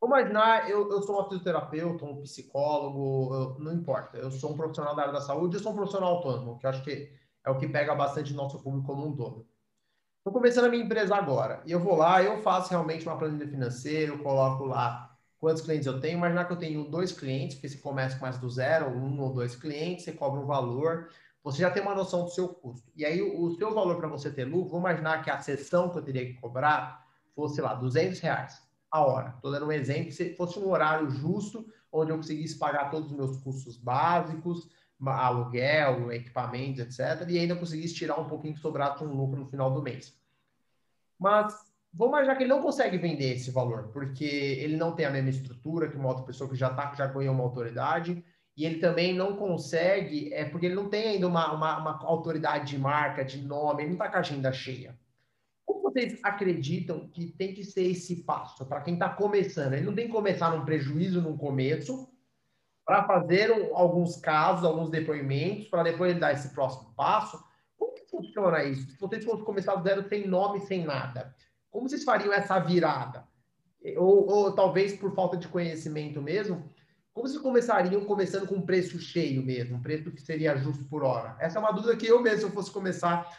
[0.00, 4.18] Vamos imaginar, eu, eu sou um fisioterapeuta, um psicólogo, eu, não importa.
[4.18, 6.82] Eu sou um profissional da área da saúde, eu sou um profissional autônomo, que acho
[6.84, 7.10] que
[7.44, 9.46] é o que pega bastante nosso público como um todo.
[10.18, 13.48] Estou começando a minha empresa agora, e eu vou lá, eu faço realmente uma planilha
[13.48, 16.18] financeira, eu coloco lá quantos clientes eu tenho.
[16.18, 19.32] Imaginar que eu tenho dois clientes, porque você começa com mais do zero, um ou
[19.32, 21.08] dois clientes, você cobra um valor,
[21.42, 22.90] você já tem uma noção do seu custo.
[22.96, 25.90] E aí, o, o seu valor para você ter lucro, vamos imaginar que a sessão
[25.90, 27.03] que eu teria que cobrar
[27.34, 29.32] fosse lá, 200 reais a hora.
[29.34, 33.16] Estou dando um exemplo, se fosse um horário justo, onde eu conseguisse pagar todos os
[33.16, 34.68] meus custos básicos,
[35.04, 39.72] aluguel, equipamentos, etc., e ainda conseguisse tirar um pouquinho que sobrar com lucro no final
[39.72, 40.16] do mês.
[41.18, 41.52] Mas
[41.92, 45.30] vamos imaginar que ele não consegue vender esse valor, porque ele não tem a mesma
[45.30, 48.24] estrutura que uma outra pessoa que já tá, já ganhou uma autoridade,
[48.56, 52.70] e ele também não consegue, é porque ele não tem ainda uma, uma, uma autoridade
[52.70, 54.96] de marca, de nome, ele não está com a agenda cheia
[55.94, 59.74] vocês acreditam que tem que ser esse passo para quem está começando?
[59.74, 62.08] Ele não tem que começar num prejuízo no começo,
[62.84, 67.42] para fazer um, alguns casos, alguns depoimentos, para depois ele dar esse próximo passo.
[67.78, 68.90] Como que funciona isso?
[68.90, 71.34] Se vocês fossem começar do zero sem nome, sem nada,
[71.70, 73.26] como vocês fariam essa virada?
[73.96, 76.68] Ou, ou talvez por falta de conhecimento mesmo,
[77.12, 81.04] como vocês começariam começando com um preço cheio mesmo, um preço que seria justo por
[81.04, 81.36] hora?
[81.38, 83.30] Essa é uma dúvida que eu mesmo, se eu fosse começar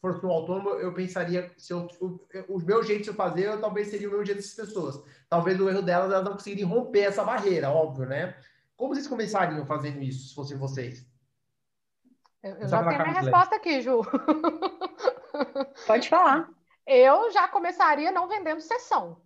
[0.00, 3.88] fosse um autônomo, eu pensaria, se eu, o, o meu jeito de fazer, eu, talvez
[3.88, 5.02] seria o meu jeito dessas pessoas.
[5.28, 8.36] Talvez o erro delas, elas não conseguiriam romper essa barreira, óbvio, né?
[8.76, 11.06] Como vocês começariam fazendo isso, se fossem vocês?
[12.42, 14.02] Eu, eu já tenho a minha resposta aqui, Ju.
[15.86, 16.48] Pode falar.
[16.86, 19.20] Eu já começaria não vendendo sessão.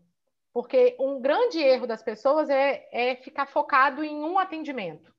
[0.52, 5.12] Porque um grande erro das pessoas é, é ficar focado em um atendimento.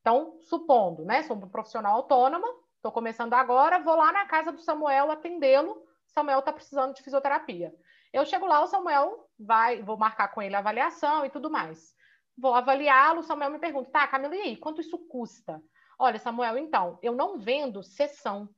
[0.00, 1.22] Então, supondo, né?
[1.24, 5.82] Sou uma profissional autônoma, Estou começando agora, vou lá na casa do Samuel atendê-lo.
[6.06, 7.74] Samuel está precisando de fisioterapia.
[8.12, 11.94] Eu chego lá, o Samuel vai, vou marcar com ele a avaliação e tudo mais.
[12.38, 15.62] Vou avaliá-lo, o Samuel me pergunta, tá, Camila, e aí, quanto isso custa?
[15.98, 18.48] Olha, Samuel, então, eu não vendo sessão,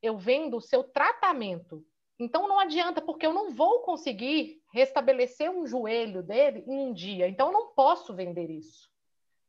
[0.00, 1.84] eu vendo o seu tratamento.
[2.18, 7.28] Então não adianta, porque eu não vou conseguir restabelecer um joelho dele em um dia.
[7.28, 8.88] Então eu não posso vender isso.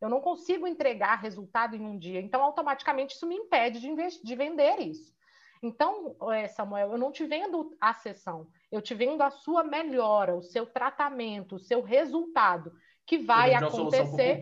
[0.02, 2.20] Eu não consigo entregar resultado em um dia.
[2.20, 5.14] Então, automaticamente, isso me impede de, de vender isso.
[5.64, 10.36] Então, é, Samuel, eu não te vendo a sessão, eu te vendo a sua melhora,
[10.36, 12.72] o seu tratamento, o seu resultado,
[13.06, 14.40] que vai acontecer.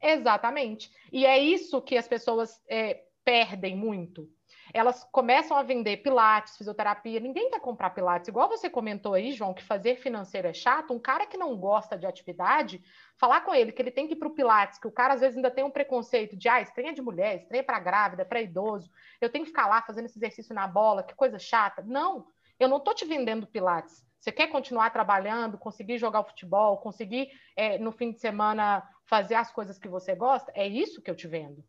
[0.00, 0.90] Exatamente.
[1.12, 4.28] E é isso que as pessoas é, perdem muito
[4.72, 7.20] elas começam a vender pilates, fisioterapia.
[7.20, 8.28] Ninguém quer comprar pilates.
[8.28, 10.92] Igual você comentou aí, João, que fazer financeiro é chato.
[10.92, 12.82] Um cara que não gosta de atividade,
[13.16, 15.20] falar com ele que ele tem que ir para o pilates, que o cara às
[15.20, 18.90] vezes ainda tem um preconceito de, ah, é de mulher, é para grávida, para idoso.
[19.20, 21.82] Eu tenho que ficar lá fazendo esse exercício na bola, que coisa chata.
[21.82, 22.26] Não,
[22.58, 24.04] eu não estou te vendendo pilates.
[24.18, 29.50] Você quer continuar trabalhando, conseguir jogar futebol, conseguir é, no fim de semana fazer as
[29.50, 30.52] coisas que você gosta?
[30.54, 31.64] É isso que eu te vendo.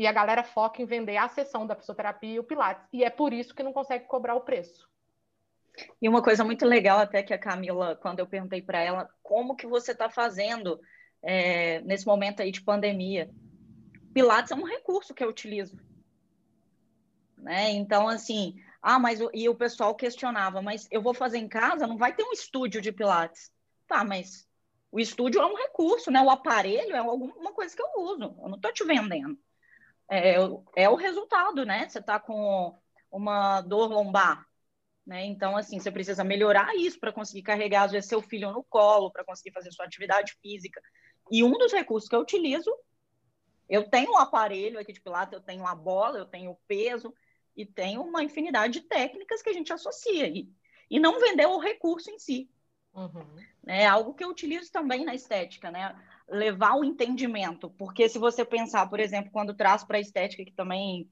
[0.00, 2.88] E a galera foca em vender a sessão da fisioterapia e o Pilates.
[2.90, 4.88] E é por isso que não consegue cobrar o preço.
[6.00, 9.54] E uma coisa muito legal até que a Camila, quando eu perguntei para ela, como
[9.54, 10.80] que você está fazendo
[11.22, 13.30] é, nesse momento aí de pandemia?
[14.14, 15.78] Pilates é um recurso que eu utilizo.
[17.36, 17.68] Né?
[17.72, 21.98] Então, assim, ah, mas e o pessoal questionava, mas eu vou fazer em casa, não
[21.98, 23.52] vai ter um estúdio de Pilates.
[23.86, 24.48] Tá, mas
[24.90, 26.22] o estúdio é um recurso, né?
[26.22, 28.34] O aparelho é alguma coisa que eu uso.
[28.42, 29.38] Eu não estou te vendendo.
[30.10, 30.34] É,
[30.74, 31.88] é o resultado, né?
[31.88, 32.76] Você está com
[33.10, 34.44] uma dor lombar,
[35.06, 35.24] né?
[35.24, 39.12] Então, assim, você precisa melhorar isso para conseguir carregar, às vezes, seu filho no colo,
[39.12, 40.82] para conseguir fazer sua atividade física.
[41.30, 42.70] E um dos recursos que eu utilizo,
[43.68, 47.14] eu tenho um aparelho aqui de Pilates, eu tenho a bola, eu tenho o peso,
[47.56, 50.26] e tem uma infinidade de técnicas que a gente associa.
[50.26, 50.48] E,
[50.90, 52.50] e não vender o recurso em si.
[52.92, 53.36] Uhum.
[53.66, 55.94] É algo que eu utilizo também na estética, né?
[56.30, 60.52] Levar o entendimento, porque se você pensar, por exemplo, quando traz para a estética, que
[60.52, 61.10] também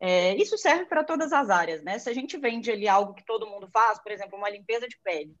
[0.00, 1.98] é, isso serve para todas as áreas, né?
[1.98, 4.98] Se a gente vende ali algo que todo mundo faz, por exemplo, uma limpeza de
[5.02, 5.34] pele,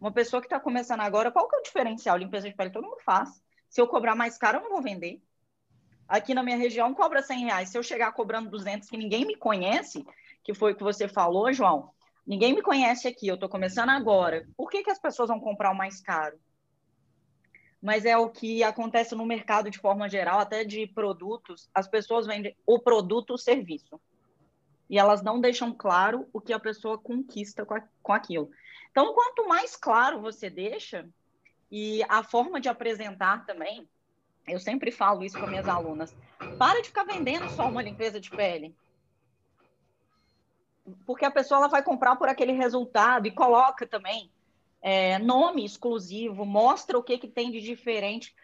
[0.00, 2.16] uma pessoa que está começando agora, qual que é o diferencial?
[2.16, 3.30] Limpeza de pele todo mundo faz.
[3.68, 5.22] Se eu cobrar mais caro, eu não vou vender.
[6.06, 7.68] Aqui na minha região cobra 100 reais.
[7.70, 10.04] Se eu chegar cobrando 200, que ninguém me conhece,
[10.42, 11.94] que foi o que você falou, João,
[12.26, 14.48] Ninguém me conhece aqui, eu estou começando agora.
[14.56, 16.38] Por que, que as pessoas vão comprar o mais caro?
[17.84, 21.68] Mas é o que acontece no mercado de forma geral, até de produtos.
[21.74, 24.00] As pessoas vendem o produto o serviço.
[24.88, 28.50] E elas não deixam claro o que a pessoa conquista com, a, com aquilo.
[28.90, 31.06] Então, quanto mais claro você deixa,
[31.70, 33.86] e a forma de apresentar também,
[34.48, 36.16] eu sempre falo isso com minhas alunas.
[36.58, 38.74] Para de ficar vendendo só uma limpeza de pele
[41.06, 44.30] porque a pessoa ela vai comprar por aquele resultado e coloca também
[44.86, 48.34] é, nome exclusivo, mostra o que, que tem de diferente.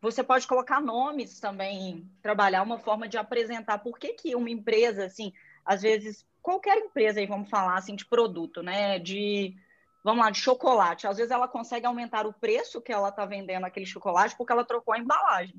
[0.00, 5.04] Você pode colocar nomes também, trabalhar uma forma de apresentar por que, que uma empresa,
[5.04, 5.32] assim,
[5.64, 8.98] às vezes, qualquer empresa aí, vamos falar assim, de produto, né?
[8.98, 9.54] De,
[10.02, 11.06] vamos lá, de chocolate.
[11.06, 14.64] Às vezes ela consegue aumentar o preço que ela está vendendo aquele chocolate porque ela
[14.64, 15.54] trocou a embalagem.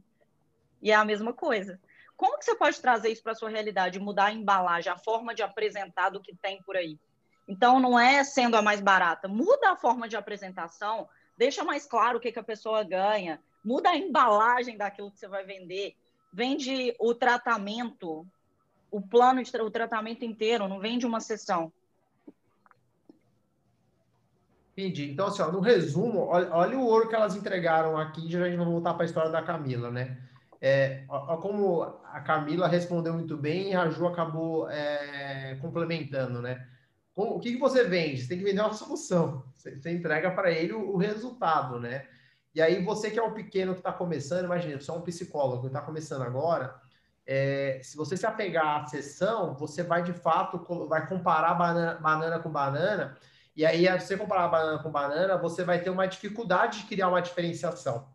[0.82, 1.80] E é a mesma coisa.
[2.18, 5.34] Como que você pode trazer isso para a sua realidade, mudar a embalagem, a forma
[5.34, 7.00] de apresentar do que tem por aí?
[7.48, 11.08] Então, não é sendo a mais barata, muda a forma de apresentação,
[11.38, 15.28] deixa mais claro o que, que a pessoa ganha, muda a embalagem daquilo que você
[15.28, 15.96] vai vender,
[16.32, 18.28] vende o tratamento,
[18.92, 21.72] o plano de tra o tratamento inteiro, não vende uma sessão.
[24.78, 25.12] Entendi.
[25.12, 28.48] Então, assim, ó, no resumo, olha, olha, o ouro que elas entregaram aqui, já a
[28.48, 30.18] gente vai voltar para a história da Camila, né?
[30.62, 31.04] É,
[31.42, 36.68] como a Camila respondeu muito bem e a Ju acabou é, complementando, né?
[37.18, 38.22] O que, que você vende?
[38.22, 39.44] Você tem que vender uma solução.
[39.56, 42.06] Você, você entrega para ele o, o, resultado, né?
[42.54, 45.62] E aí você que é um pequeno que está começando, imagina, você é um psicólogo
[45.62, 46.76] que está começando agora,
[47.26, 52.40] é, se você se apegar à sessão, você vai de fato vai comparar banana, banana
[52.40, 53.18] com banana,
[53.56, 57.10] e aí se você comparar banana com banana, você vai ter uma dificuldade de criar
[57.10, 58.08] uma diferenciação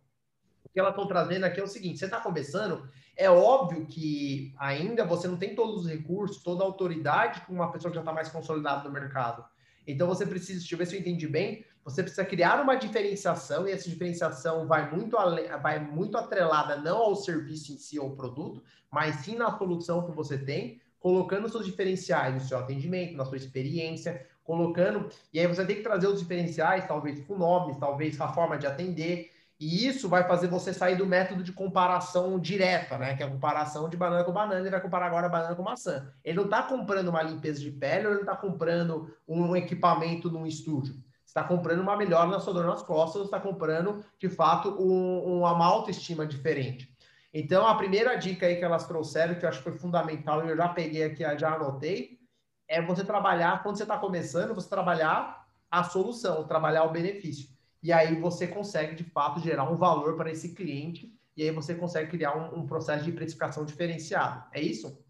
[0.73, 2.89] que elas estão trazendo aqui é o seguinte: você está começando,
[3.23, 7.71] é óbvio que ainda você não tem todos os recursos, toda a autoridade com uma
[7.71, 9.45] pessoa que já está mais consolidada no mercado.
[9.87, 13.69] Então você precisa, deixa eu ver se eu entendi bem, você precisa criar uma diferenciação
[13.69, 15.17] e essa diferenciação vai muito,
[15.63, 20.11] vai muito atrelada não ao serviço em si ou produto, mas sim na solução que
[20.11, 25.65] você tem, colocando seus diferenciais no seu atendimento, na sua experiência, colocando, e aí você
[25.65, 29.31] tem que trazer os diferenciais, talvez com nomes, talvez com a forma de atender,
[29.63, 33.15] e isso vai fazer você sair do método de comparação direta, né?
[33.15, 36.13] Que é a comparação de banana com banana, ele vai comparar agora banana com maçã.
[36.25, 40.29] Ele não está comprando uma limpeza de pele, ou ele não está comprando um equipamento
[40.29, 40.95] num estúdio.
[40.95, 45.45] Você está comprando uma melhora na sua dor nas costas, está comprando, de fato, um,
[45.45, 46.93] uma autoestima diferente.
[47.33, 50.51] Então, a primeira dica aí que elas trouxeram, que eu acho que foi fundamental, e
[50.51, 52.19] eu já peguei aqui, já anotei,
[52.67, 57.52] é você trabalhar, quando você está começando, você trabalhar a solução, trabalhar o benefício
[57.83, 61.75] e aí você consegue, de fato, gerar um valor para esse cliente, e aí você
[61.75, 64.45] consegue criar um, um processo de precificação diferenciado.
[64.53, 65.03] É isso?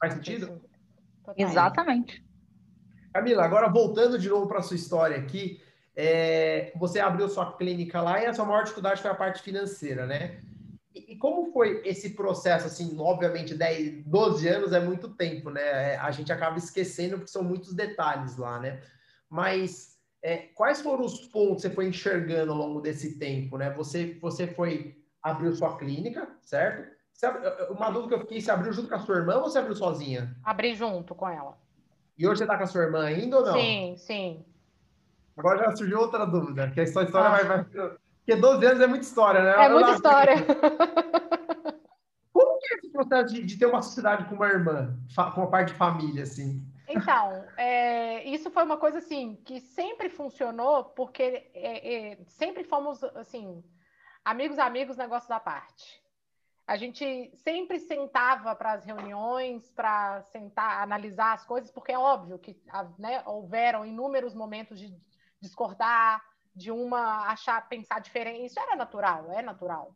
[0.00, 0.60] Faz sentido?
[1.36, 2.24] Exatamente.
[3.12, 5.60] Camila, agora voltando de novo para a sua história aqui,
[5.94, 10.06] é, você abriu sua clínica lá e a sua maior dificuldade foi a parte financeira,
[10.06, 10.40] né?
[10.94, 15.94] E, e como foi esse processo, assim, obviamente 10, 12 anos é muito tempo, né?
[15.94, 18.80] É, a gente acaba esquecendo porque são muitos detalhes lá, né?
[19.28, 23.70] Mas é, quais foram os pontos que você foi enxergando ao longo desse tempo, né?
[23.70, 26.96] Você, você foi abriu sua clínica, certo?
[27.70, 29.74] Uma dúvida que eu fiquei, você abriu junto com a sua irmã ou você abriu
[29.74, 30.36] sozinha?
[30.44, 31.58] Abri junto com ela.
[32.16, 33.52] E hoje você tá com a sua irmã ainda ou não?
[33.54, 34.44] Sim, sim.
[35.36, 37.30] Agora já surgiu outra dúvida, que a sua história ah.
[37.30, 37.64] vai, vai...
[37.64, 39.64] Porque 12 anos é muita história, né?
[39.64, 40.34] É muita história.
[42.70, 44.96] é esse processo de, de, ter uma sociedade com uma irmã,
[45.34, 46.62] com uma parte de família, assim?
[46.88, 53.04] Então, é, isso foi uma coisa assim que sempre funcionou, porque é, é, sempre fomos
[53.04, 53.62] assim
[54.24, 56.02] amigos, amigos, negócio da parte.
[56.66, 62.38] A gente sempre sentava para as reuniões, para sentar, analisar as coisas, porque é óbvio
[62.38, 62.60] que
[62.98, 64.94] né, houveram inúmeros momentos de
[65.40, 66.22] discordar,
[66.54, 68.46] de uma achar, pensar diferente.
[68.46, 69.94] Isso era natural, é natural.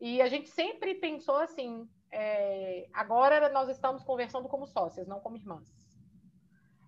[0.00, 5.36] E a gente sempre pensou assim: é, agora nós estamos conversando como sócias, não como
[5.36, 5.81] irmãs.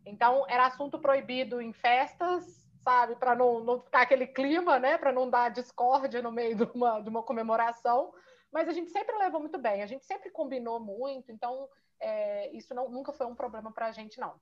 [0.07, 2.45] Então, era assunto proibido em festas,
[2.83, 3.17] sabe?
[3.17, 4.99] Para não, não ficar aquele clima, né?
[4.99, 8.13] Para não dar discórdia no meio de uma, de uma comemoração.
[8.53, 12.73] Mas a gente sempre levou muito bem, a gente sempre combinou muito, então é, isso
[12.73, 14.35] não, nunca foi um problema para a gente, não.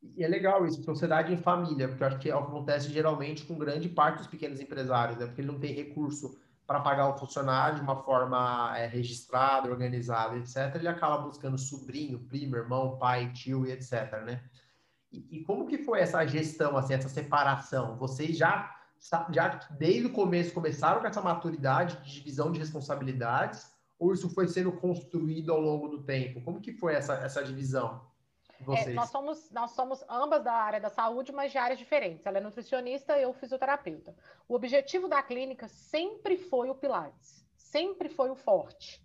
[0.00, 3.88] E é legal isso, sociedade em família, porque eu acho que acontece geralmente com grande
[3.88, 5.26] parte dos pequenos empresários, né?
[5.26, 6.38] Porque ele não tem recurso
[6.68, 12.18] para pagar o funcionário de uma forma é, registrada, organizada, etc., ele acaba buscando sobrinho,
[12.28, 14.44] primo, irmão, pai, tio e etc., né?
[15.10, 17.96] E, e, como que foi essa gestão, assim, essa separação?
[17.96, 18.70] Vocês já,
[19.30, 24.46] já desde o começo começaram com essa maturidade de divisão de responsabilidades ou isso foi
[24.46, 26.42] sendo construído ao longo do tempo?
[26.42, 28.06] Como que foi essa, essa divisão?
[28.66, 32.26] É, nós, somos, nós somos ambas da área da saúde, mas de áreas diferentes.
[32.26, 34.14] Ela é nutricionista e eu fisioterapeuta.
[34.48, 39.02] O objetivo da clínica sempre foi o Pilates, sempre foi o forte,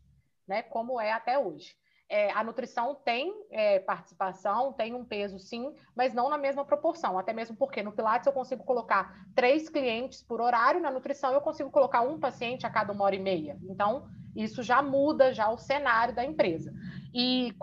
[0.48, 0.63] né?
[0.63, 1.76] Como é até hoje.
[2.10, 7.18] É, a nutrição tem é, participação, tem um peso sim, mas não na mesma proporção.
[7.18, 11.42] Até mesmo porque no Pilates eu consigo colocar três clientes por horário, na nutrição eu
[11.42, 13.58] consigo colocar um paciente a cada uma hora e meia.
[13.63, 16.74] Então, isso já muda já o cenário da empresa.
[17.13, 17.54] E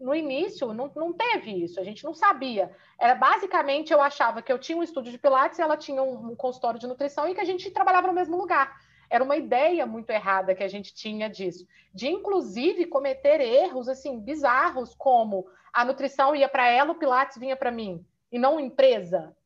[0.00, 2.74] no início não, não teve isso, a gente não sabia.
[2.98, 6.30] Era basicamente eu achava que eu tinha um estúdio de Pilates e ela tinha um,
[6.30, 8.80] um consultório de nutrição e que a gente trabalhava no mesmo lugar.
[9.10, 14.18] Era uma ideia muito errada que a gente tinha disso, de inclusive cometer erros assim
[14.18, 19.36] bizarros, como a nutrição ia para ela, o Pilates vinha para mim e não empresa,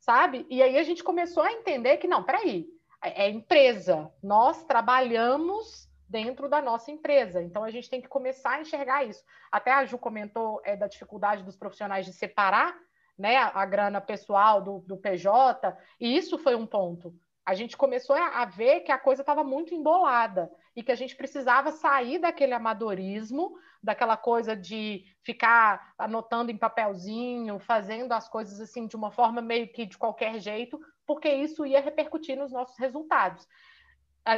[0.00, 0.46] sabe?
[0.50, 2.68] E aí a gente começou a entender que não, peraí,
[3.02, 4.12] é, é empresa.
[4.22, 7.42] Nós trabalhamos dentro da nossa empresa.
[7.42, 9.22] Então a gente tem que começar a enxergar isso.
[9.52, 12.76] Até a Ju comentou é, da dificuldade dos profissionais de separar
[13.18, 17.12] né, a, grana pessoal do, do, PJ, e isso foi um ponto.
[17.44, 21.16] A gente começou a ver que a coisa estava muito embolada e que a gente
[21.16, 28.86] precisava sair daquele amadorismo, daquela coisa de ficar anotando em papelzinho, fazendo as coisas assim
[28.86, 33.48] de uma forma meio que de qualquer jeito, porque isso ia repercutir nos nossos resultados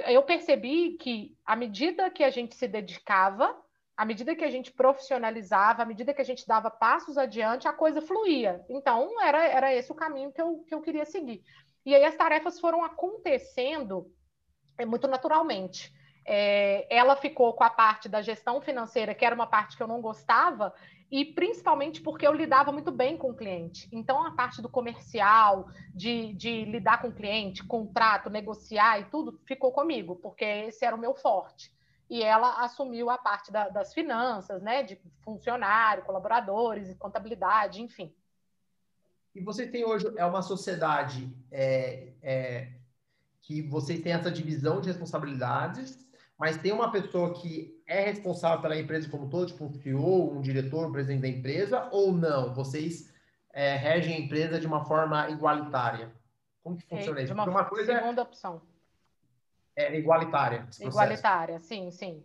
[0.07, 3.57] eu percebi que à medida que a gente se dedicava,
[3.97, 7.73] à medida que a gente profissionalizava, à medida que a gente dava passos adiante, a
[7.73, 8.65] coisa fluía.
[8.69, 11.43] Então, era, era esse o caminho que eu, que eu queria seguir.
[11.85, 14.11] E aí as tarefas foram acontecendo
[14.79, 15.93] é, muito naturalmente.
[16.25, 19.89] É, ela ficou com a parte da gestão financeira, que era uma parte que eu
[19.89, 20.75] não gostava,
[21.11, 23.89] e principalmente porque eu lidava muito bem com o cliente.
[23.91, 29.41] Então, a parte do comercial, de, de lidar com o cliente, contrato, negociar e tudo,
[29.45, 31.73] ficou comigo, porque esse era o meu forte.
[32.09, 38.15] E ela assumiu a parte da, das finanças, né, de funcionário, colaboradores, contabilidade, enfim.
[39.35, 42.73] E você tem hoje é uma sociedade é, é,
[43.41, 46.10] que você tem essa divisão de responsabilidades
[46.41, 50.41] mas tem uma pessoa que é responsável pela empresa como todo, tipo um CEO, um
[50.41, 52.55] diretor, um presidente da empresa, ou não?
[52.55, 53.13] Vocês
[53.53, 56.11] é, regem a empresa de uma forma igualitária?
[56.65, 57.35] Como que funciona isso?
[57.35, 58.63] Uma, uma coisa é segunda é, opção.
[59.77, 60.67] É igualitária.
[60.81, 62.25] Igualitária, sim, sim.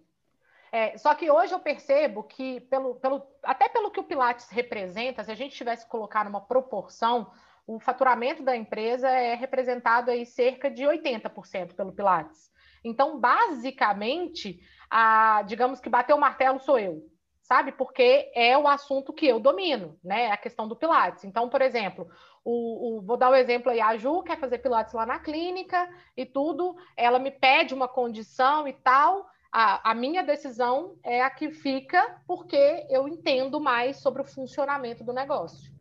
[0.72, 5.26] É, só que hoje eu percebo que, pelo, pelo, até pelo que o Pilates representa,
[5.26, 7.30] se a gente tivesse que colocar numa proporção,
[7.68, 12.55] o faturamento da empresa é representado aí cerca de 80% pelo Pilates.
[12.86, 17.10] Então, basicamente, a, digamos que bater o martelo sou eu,
[17.42, 17.72] sabe?
[17.72, 20.30] Porque é o assunto que eu domino, né?
[20.30, 21.24] A questão do Pilates.
[21.24, 22.08] Então, por exemplo,
[22.44, 25.18] o, o, vou dar o um exemplo aí, a Ju quer fazer Pilates lá na
[25.18, 29.28] clínica e tudo, ela me pede uma condição e tal.
[29.52, 35.04] A, a minha decisão é a que fica porque eu entendo mais sobre o funcionamento
[35.04, 35.74] do negócio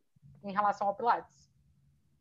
[0.43, 1.53] em relação ao Pilates.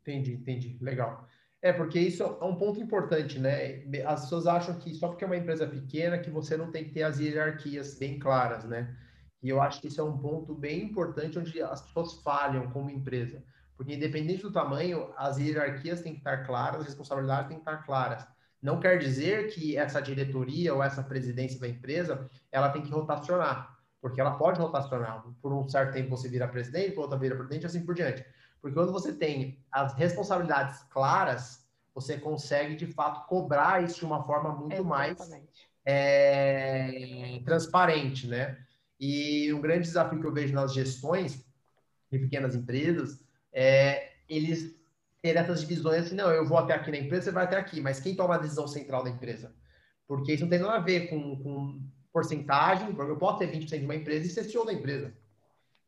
[0.02, 0.76] Entendi, entendi.
[0.78, 1.26] Legal.
[1.64, 3.82] É, porque isso é um ponto importante, né?
[4.04, 6.90] As pessoas acham que só porque é uma empresa pequena que você não tem que
[6.90, 8.94] ter as hierarquias bem claras, né?
[9.42, 12.90] E eu acho que isso é um ponto bem importante onde as pessoas falham como
[12.90, 13.42] empresa.
[13.78, 17.78] Porque independente do tamanho, as hierarquias têm que estar claras, as responsabilidades têm que estar
[17.78, 18.26] claras.
[18.60, 23.78] Não quer dizer que essa diretoria ou essa presidência da empresa, ela tem que rotacionar,
[24.02, 25.24] porque ela pode rotacionar.
[25.40, 28.22] Por um certo tempo você vira presidente, por outra vira presidente, assim por diante.
[28.64, 34.24] Porque quando você tem as responsabilidades claras, você consegue de fato cobrar isso de uma
[34.24, 35.18] forma muito Exatamente.
[35.18, 35.44] mais
[35.84, 38.56] é, transparente, né?
[38.98, 41.44] E um grande desafio que eu vejo nas gestões
[42.10, 44.74] de pequenas empresas é eles
[45.20, 47.82] terem essas divisões assim, não, eu vou até aqui na empresa, você vai até aqui,
[47.82, 49.54] mas quem toma a decisão central da empresa?
[50.08, 53.78] Porque isso não tem nada a ver com, com porcentagem, porque eu posso ter 20%
[53.78, 55.12] de uma empresa e ser CEO da empresa.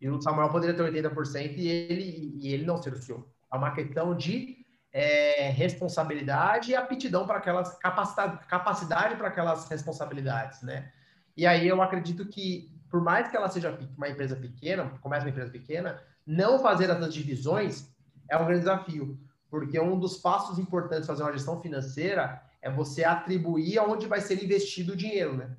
[0.00, 3.26] E o Samuel poderia ter 80% e ele, e ele não ser o CEO.
[3.52, 4.56] É uma questão de
[4.92, 10.92] é, responsabilidade e aptidão para aquelas capacidade, capacidade para aquelas responsabilidades, né?
[11.36, 15.30] E aí eu acredito que por mais que ela seja uma empresa pequena, comece uma
[15.30, 17.94] empresa pequena, não fazer essas divisões
[18.28, 19.18] é um grande desafio,
[19.50, 24.42] porque um dos passos importantes fazer uma gestão financeira é você atribuir aonde vai ser
[24.42, 25.56] investido o dinheiro, né?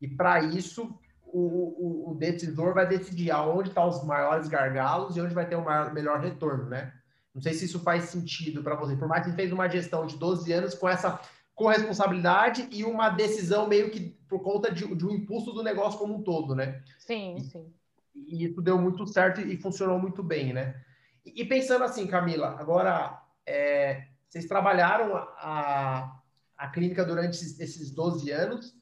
[0.00, 0.98] E para isso
[1.36, 5.46] o, o, o, decisor vai decidir aonde estão tá os maiores gargalos e onde vai
[5.46, 6.94] ter o maior, melhor retorno, né?
[7.34, 8.96] Não sei se isso faz sentido para você.
[8.96, 11.20] Por mais que você fez uma gestão de 12 anos com essa
[11.54, 16.14] corresponsabilidade e uma decisão meio que por conta de, de um impulso do negócio como
[16.14, 16.82] um todo, né?
[16.98, 17.70] Sim, sim.
[18.14, 20.80] E, e isso deu muito certo e, funcionou muito bem, né?
[21.24, 26.18] E, e pensando assim, Camila, agora é, vocês trabalharam a,
[26.56, 28.75] a clínica durante esses, esses 12 anos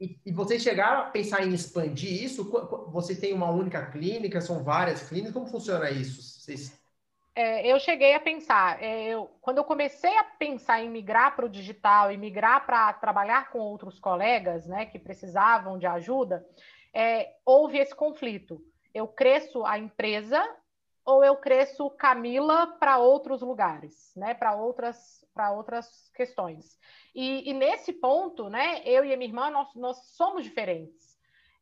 [0.00, 2.50] e, e, vocês chegaram a pensar em expandir isso?
[2.92, 4.40] Você tem uma única clínica?
[4.40, 5.32] São várias clínicas?
[5.32, 6.22] Como funciona isso?
[6.22, 6.72] Vocês
[7.36, 11.44] é, eu cheguei a pensar, é, eu, quando eu comecei a pensar em migrar para
[11.44, 16.46] o digital e migrar para trabalhar com outros colegas, né, que precisavam de ajuda,
[16.92, 18.64] é, houve esse conflito.
[18.94, 20.40] Eu cresço a empresa
[21.04, 26.78] ou eu cresço Camila para outros lugares, né, para outras para outras questões.
[27.14, 31.14] E, e, nesse ponto, né, eu e a minha irmã nós, nós somos diferentes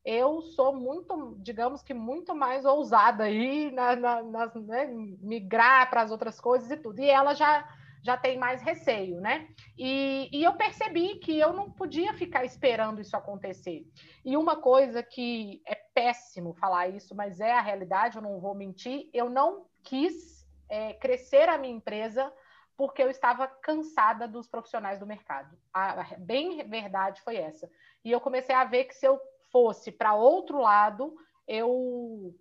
[0.04, 4.86] eu sou muito, digamos que muito mais ousada aí na, na, na né,
[5.20, 7.00] migrar para as outras coisas e tudo.
[7.00, 7.68] E ela já
[8.04, 9.48] já tem mais receio, né?
[9.78, 13.86] E, e, eu percebi que eu não podia ficar esperando isso acontecer.
[14.24, 18.56] E uma coisa que é péssimo falar isso, mas é a realidade, eu não vou
[18.56, 22.32] mentir, eu não quis é, crescer a minha empresa
[22.76, 25.56] porque eu estava cansada dos profissionais do mercado.
[25.72, 27.70] A bem verdade foi essa.
[28.04, 29.20] E eu comecei a ver que se eu
[29.50, 31.14] fosse para outro lado,
[31.46, 32.34] eu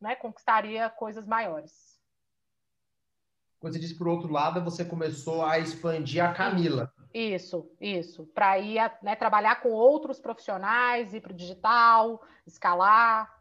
[0.00, 1.98] né, conquistaria coisas maiores.
[3.58, 6.92] Quando você disse por outro lado, você começou a expandir a Camila.
[7.12, 8.24] Isso, isso.
[8.26, 13.38] Para ir né, trabalhar com outros profissionais, ir para o digital, escalar.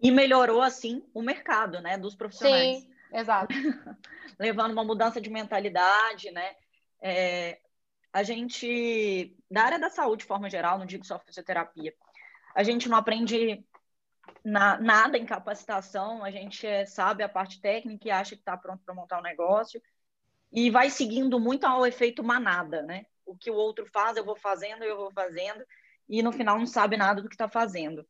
[0.00, 2.80] E melhorou, assim, o mercado né, dos profissionais.
[2.80, 3.54] Sim, exato.
[4.38, 6.54] Levando uma mudança de mentalidade, né?
[7.00, 7.60] É,
[8.12, 11.94] a gente, da área da saúde de forma geral, não digo só fisioterapia,
[12.54, 13.64] a gente não aprende
[14.44, 18.56] na, nada em capacitação, a gente é, sabe a parte técnica e acha que está
[18.56, 19.80] pronto para montar o um negócio
[20.52, 23.06] e vai seguindo muito ao efeito manada, né?
[23.26, 25.64] O que o outro faz, eu vou fazendo, eu vou fazendo
[26.08, 28.06] e no final não sabe nada do que está fazendo.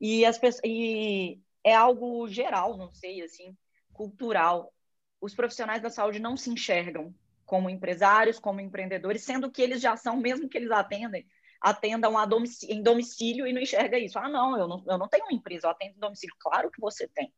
[0.00, 3.56] E, as e é algo geral, não sei, assim,
[3.98, 4.72] cultural.
[5.20, 7.12] Os profissionais da saúde não se enxergam
[7.44, 11.26] como empresários, como empreendedores, sendo que eles já são, mesmo que eles atendem,
[11.60, 14.18] atendam domicílio, em domicílio e não enxerga isso.
[14.18, 16.36] Ah, não eu, não, eu não tenho uma empresa, eu atendo em domicílio.
[16.38, 17.32] Claro que você tem.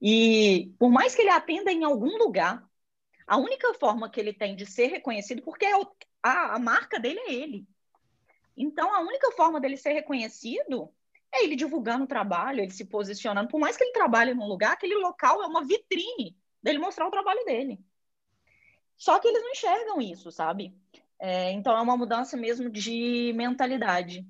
[0.00, 2.64] E por mais que ele atenda em algum lugar,
[3.26, 5.74] a única forma que ele tem de ser reconhecido, porque é
[6.22, 7.66] a, a marca dele é ele.
[8.56, 10.90] Então, a única forma dele ser reconhecido
[11.32, 13.48] é ele divulgando o trabalho, ele se posicionando.
[13.48, 17.10] Por mais que ele trabalhe num lugar, aquele local é uma vitrine dele mostrar o
[17.10, 17.80] trabalho dele.
[18.96, 20.74] Só que eles não enxergam isso, sabe?
[21.18, 24.26] É, então, é uma mudança mesmo de mentalidade.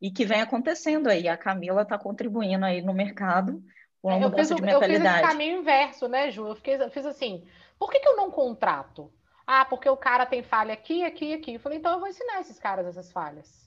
[0.00, 1.28] E que vem acontecendo aí.
[1.28, 3.62] A Camila está contribuindo aí no mercado
[4.02, 5.04] com uma eu mudança fiz, de mentalidade.
[5.04, 6.48] Eu fiz esse caminho inverso, né, Ju?
[6.48, 7.46] Eu, fiquei, eu fiz assim,
[7.78, 9.12] por que, que eu não contrato?
[9.46, 11.54] Ah, porque o cara tem falha aqui, aqui e aqui.
[11.54, 13.61] Eu falei, então eu vou ensinar esses caras essas falhas.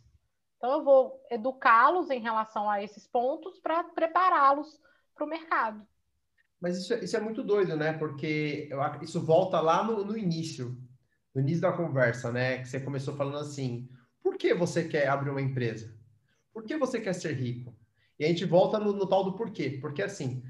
[0.65, 4.81] Então eu vou educá-los em relação a esses pontos para prepará-los
[5.13, 5.85] para o mercado.
[6.59, 7.93] Mas isso, é, isso, é muito doido, né?
[7.93, 10.75] Porque eu, isso volta lá no, no início
[11.35, 13.89] no início da conversa, né, que você começou falando assim,
[14.23, 15.93] por que você quer abrir uma empresa?
[16.53, 17.75] Por que você quer ser rico?
[18.17, 19.77] E a gente volta no, no tal do porquê.
[19.81, 20.41] Porque, assim,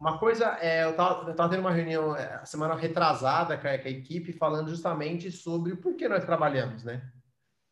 [0.00, 3.90] uma coisa, é, eu estava tendo uma reunião é, semana retrasada com a, com a,
[3.90, 7.12] equipe falando justamente sobre o porquê nós trabalhamos, né?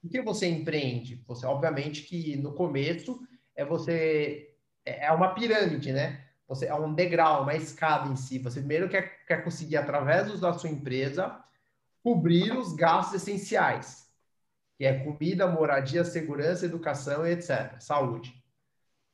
[0.00, 1.22] Por que você empreende?
[1.26, 3.20] Você, obviamente que no começo
[3.54, 6.24] é você, é, é uma pirâmide, né?
[6.46, 8.38] Você é um degrau, uma escada em si.
[8.38, 11.38] Você primeiro quer, quer conseguir, através da sua empresa,
[12.02, 14.06] cobrir os gastos essenciais,
[14.76, 17.78] que é comida, moradia, segurança, educação etc.
[17.80, 18.32] Saúde.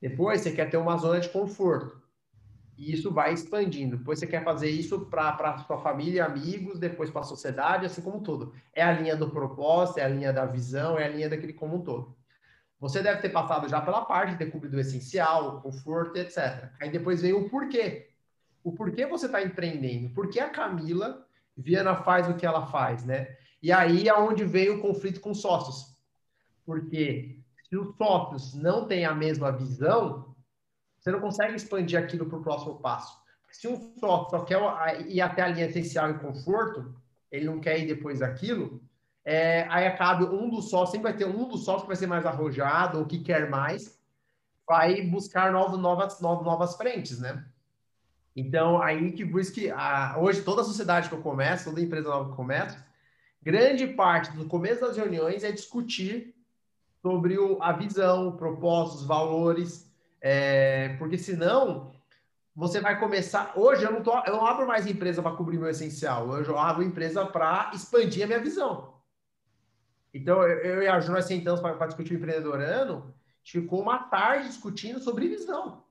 [0.01, 2.04] Depois, você quer ter uma zona de conforto.
[2.77, 3.97] E isso vai expandindo.
[3.97, 8.23] Depois você quer fazer isso para sua família, amigos, depois para a sociedade, assim como
[8.23, 8.53] todo.
[8.73, 11.77] É a linha do propósito, é a linha da visão, é a linha daquele como
[11.77, 12.17] um todo.
[12.81, 16.71] Você deve ter passado já pela parte de ter cumprido o essencial, o conforto, etc.
[16.81, 18.11] Aí depois vem o porquê.
[18.63, 20.13] O porquê você está empreendendo.
[20.13, 21.25] Por que a Camila
[21.57, 23.37] Viana faz o que ela faz, né?
[23.63, 25.95] E aí é onde vem o conflito com sócios.
[26.67, 30.34] Porque se os sócios não têm a mesma visão,
[31.05, 33.23] você não consegue expandir aquilo para o próximo passo.
[33.51, 34.59] Se um sócio só quer
[35.07, 36.97] ir até a linha essencial e conforto,
[37.31, 38.83] ele não quer ir depois daquilo,
[39.23, 42.07] é, aí acaba um dos sócios, sempre vai ter um dos sócios que vai ser
[42.07, 44.01] mais arrojado ou que quer mais,
[44.67, 47.45] vai buscar novas, novas, novas frentes, né?
[48.35, 51.83] Então, aí que por isso que a, hoje toda a sociedade que eu começo, toda
[51.83, 52.83] empresa nova que eu começo,
[53.43, 56.35] grande parte do começo das reuniões é discutir
[57.03, 59.94] sobre o, a visão, o propósito, os valores,
[60.27, 61.93] é, porque senão
[62.57, 63.53] você vai começar.
[63.59, 66.59] Hoje eu não, tô, eu não abro mais empresa para cobrir meu essencial, hoje eu
[66.59, 68.95] abro empresa para expandir a minha visão.
[70.15, 73.15] Então, eu, eu e a Ju, nós sentamos para discutir o empreendedorano,
[73.45, 75.85] ficou uma tarde discutindo sobre visão.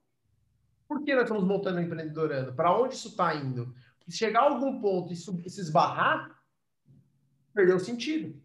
[0.87, 2.55] Por que nós estamos montando o empreendedorando?
[2.55, 3.71] Para onde isso está indo?
[4.07, 6.41] Se chegar a algum ponto e se esbarrar,
[7.53, 8.41] perdeu o sentido.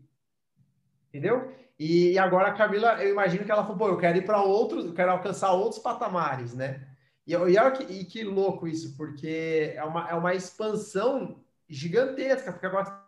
[1.08, 1.50] Entendeu?
[1.78, 4.42] E, e, agora a Camila, eu imagino que ela falou, pô, eu quero ir para
[4.42, 6.88] outros, eu quero alcançar outros patamares, né?
[7.24, 12.66] E, e, que, e que louco isso, porque é uma, é uma expansão gigantesca, porque
[12.66, 13.06] agora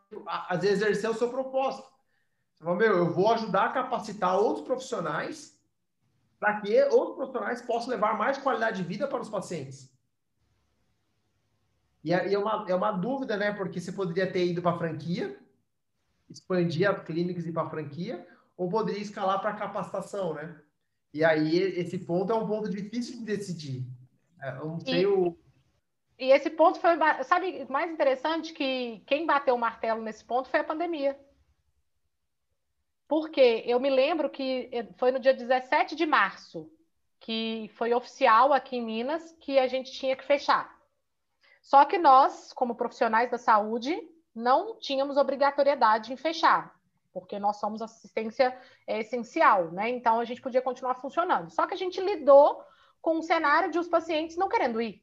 [0.48, 1.88] às vezes exercer o seu propósito.
[2.54, 5.58] Você fala, meu, eu vou ajudar a capacitar outros profissionais
[6.38, 9.90] para que outros profissionais possam levar mais qualidade de vida para os pacientes.
[12.02, 13.52] E é, é, uma, é uma dúvida, né?
[13.52, 15.38] Porque você poderia ter ido para a franquia,
[16.28, 18.26] expandir as clínicas e para a franquia,
[18.61, 20.54] ou poderia escalar para capacitação, né?
[21.14, 23.86] E aí, esse ponto é um ponto difícil de decidir.
[24.38, 25.34] É, eu não sei e, o.
[26.18, 26.90] E esse ponto foi.
[27.24, 31.18] Sabe, mais interessante que quem bateu o martelo nesse ponto foi a pandemia.
[33.08, 36.70] Porque eu me lembro que eh, foi no dia 17 de março
[37.18, 40.78] que foi oficial aqui em Minas que a gente tinha que fechar.
[41.62, 43.98] Só que nós, como profissionais da saúde,
[44.34, 46.78] não tínhamos obrigatoriedade em fechar,
[47.12, 48.56] porque nós somos assistência
[48.86, 49.88] é, essencial, né?
[49.88, 51.50] Então a gente podia continuar funcionando.
[51.50, 52.62] Só que a gente lidou
[53.00, 55.02] com um cenário de os pacientes não querendo ir,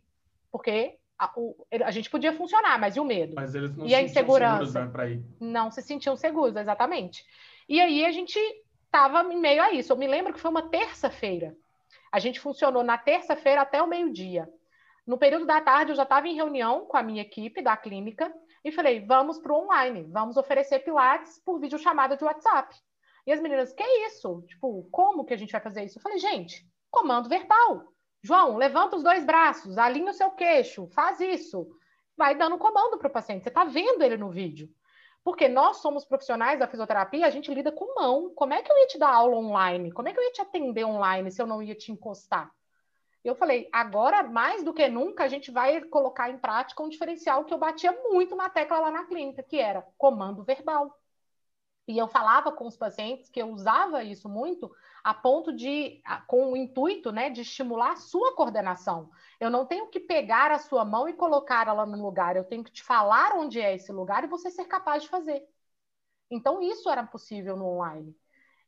[0.52, 3.34] porque a, o, a gente podia funcionar, mas e o medo?
[3.36, 4.66] Mas eles não e a insegurança?
[4.66, 5.24] Seguros, né.
[5.40, 7.26] Não se sentiam seguros, exatamente.
[7.68, 8.40] E aí a gente
[8.86, 9.92] estava em meio a isso.
[9.92, 11.56] Eu me lembro que foi uma terça-feira.
[12.12, 14.48] A gente funcionou na terça-feira até o meio-dia.
[15.06, 18.32] No período da tarde, eu já estava em reunião com a minha equipe da clínica
[18.70, 22.76] e falei: vamos para o online, vamos oferecer Pilates por videochamada de WhatsApp.
[23.26, 24.42] E as meninas, que isso?
[24.48, 25.98] Tipo, como que a gente vai fazer isso?
[25.98, 27.92] Eu falei, gente, comando verbal.
[28.24, 31.68] João, levanta os dois braços, alinha o seu queixo, faz isso.
[32.16, 33.44] Vai dando comando para o paciente.
[33.44, 34.70] Você está vendo ele no vídeo.
[35.24, 38.34] Porque nós somos profissionais da fisioterapia, a gente lida com mão.
[38.34, 39.92] Como é que eu ia te dar aula online?
[39.92, 42.50] Como é que eu ia te atender online se eu não ia te encostar?
[43.28, 47.44] Eu falei, agora mais do que nunca, a gente vai colocar em prática um diferencial
[47.44, 50.98] que eu batia muito na tecla lá na clínica, que era comando verbal.
[51.86, 54.74] E eu falava com os pacientes que eu usava isso muito
[55.04, 59.10] a ponto de, com o intuito né, de estimular a sua coordenação.
[59.42, 62.64] Eu não tenho que pegar a sua mão e colocar ela no lugar, eu tenho
[62.64, 65.46] que te falar onde é esse lugar e você ser capaz de fazer.
[66.32, 68.16] Então, isso era possível no online.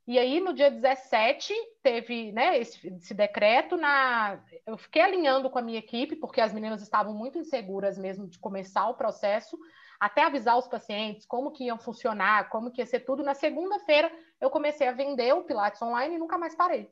[0.09, 1.53] E aí, no dia 17,
[1.83, 3.77] teve né, esse, esse, decreto.
[3.77, 4.39] Na...
[4.65, 8.39] Eu fiquei alinhando com a minha equipe, porque as meninas estavam muito inseguras mesmo de
[8.39, 9.55] começar o processo
[9.99, 13.21] até avisar os pacientes como que iam funcionar, como que ia ser tudo.
[13.21, 16.89] Na segunda-feira, eu comecei a vender o Pilates online e nunca mais parei.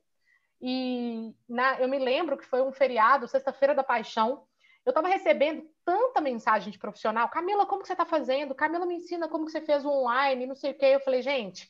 [0.62, 4.44] E na, eu me lembro que foi um feriado, Sexta-feira da Paixão,
[4.86, 7.30] eu estava recebendo tanta mensagem de profissional.
[7.30, 8.54] Camila, como que você está fazendo?
[8.54, 10.86] Camila, me ensina como que você fez o online, não sei o quê.
[10.86, 11.68] Eu falei, gente,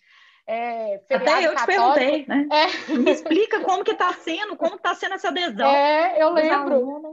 [0.47, 2.47] é, Até eu te perguntei, né?
[2.49, 2.93] É.
[2.93, 5.69] Me explica como que está sendo, como está sendo essa adesão.
[5.69, 7.11] É, eu lembro.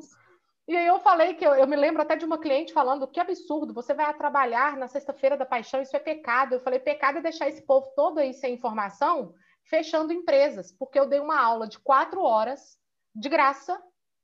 [0.69, 3.21] E aí eu falei que eu, eu, me lembro até de uma cliente falando que
[3.21, 6.55] absurdo, você vai trabalhar na sexta-feira da paixão, isso é pecado.
[6.55, 11.07] Eu falei, pecado é deixar esse povo todo aí sem informação, fechando empresas, porque eu
[11.07, 12.79] dei uma aula de quatro horas
[13.15, 13.79] de graça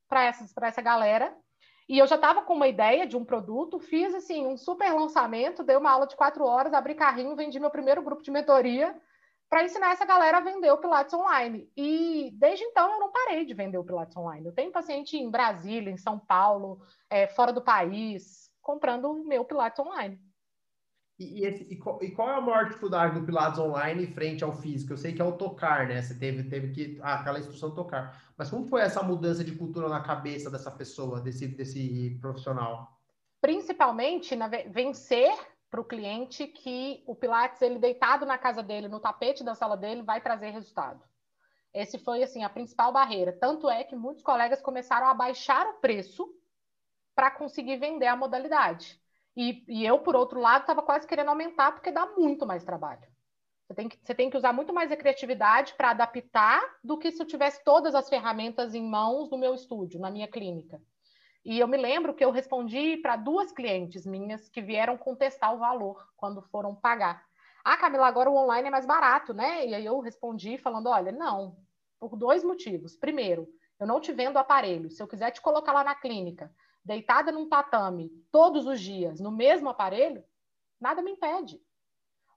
[0.09, 1.37] para essa galera.
[1.91, 5.64] E eu já estava com uma ideia de um produto, fiz assim um super lançamento,
[5.64, 8.97] dei uma aula de quatro horas, abri carrinho, vendi meu primeiro grupo de mentoria
[9.49, 11.68] para ensinar essa galera a vender o Pilates online.
[11.76, 14.47] E desde então eu não parei de vender o Pilates online.
[14.47, 16.80] Eu tenho paciente em Brasília, em São Paulo,
[17.11, 20.16] é, fora do país, comprando o meu Pilates online.
[21.21, 24.55] E, e, e, qual, e, qual, é a maior dificuldade do Pilates online frente ao
[24.55, 24.95] físico?
[24.95, 26.01] Eu sei que é o tocar, né?
[26.01, 26.99] Você teve, teve que.
[27.03, 28.18] Ah, aquela instrução tocar.
[28.39, 32.99] Mas como foi essa mudança de cultura na cabeça dessa pessoa, desse, desse profissional?
[33.39, 35.31] Principalmente na, vencer
[35.71, 39.77] para o cliente que o Pilates, ele deitado na casa dele, no tapete da sala
[39.77, 41.05] dele, vai trazer resultado.
[41.75, 43.31] Esse foi assim a principal barreira.
[43.31, 46.35] Tanto é que muitos colegas começaram a baixar o preço
[47.14, 48.99] para conseguir vender a modalidade.
[49.37, 53.03] E, e eu, por outro lado, estava quase querendo aumentar, porque dá muito mais trabalho.
[53.66, 57.12] Você tem que, você tem que usar muito mais a criatividade para adaptar do que
[57.12, 60.81] se eu tivesse todas as ferramentas em mãos no meu estúdio, na minha clínica.
[61.45, 65.59] E eu me lembro que eu respondi para duas clientes minhas que vieram contestar o
[65.59, 67.24] valor quando foram pagar.
[67.64, 69.66] Ah, Camila, agora o online é mais barato, né?
[69.66, 71.57] E aí eu respondi falando: olha, não,
[71.99, 72.97] por dois motivos.
[72.97, 74.91] Primeiro, eu não te vendo aparelho.
[74.91, 76.53] Se eu quiser te colocar lá na clínica,
[76.91, 80.24] deitada num tatame todos os dias no mesmo aparelho,
[80.80, 81.62] nada me impede.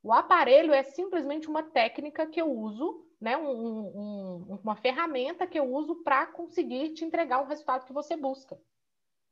[0.04, 5.58] O aparelho é simplesmente uma técnica que eu uso, né, um, um, uma ferramenta que
[5.58, 8.56] eu uso para conseguir te entregar o resultado que você busca.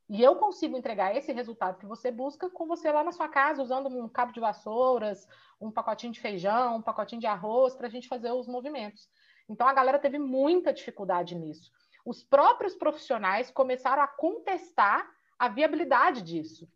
[0.09, 3.61] E eu consigo entregar esse resultado que você busca com você lá na sua casa,
[3.61, 5.27] usando um cabo de vassouras,
[5.59, 9.07] um pacotinho de feijão, um pacotinho de arroz, para a gente fazer os movimentos.
[9.47, 11.71] Então a galera teve muita dificuldade nisso
[12.05, 16.67] os próprios profissionais começaram a contestar a viabilidade disso.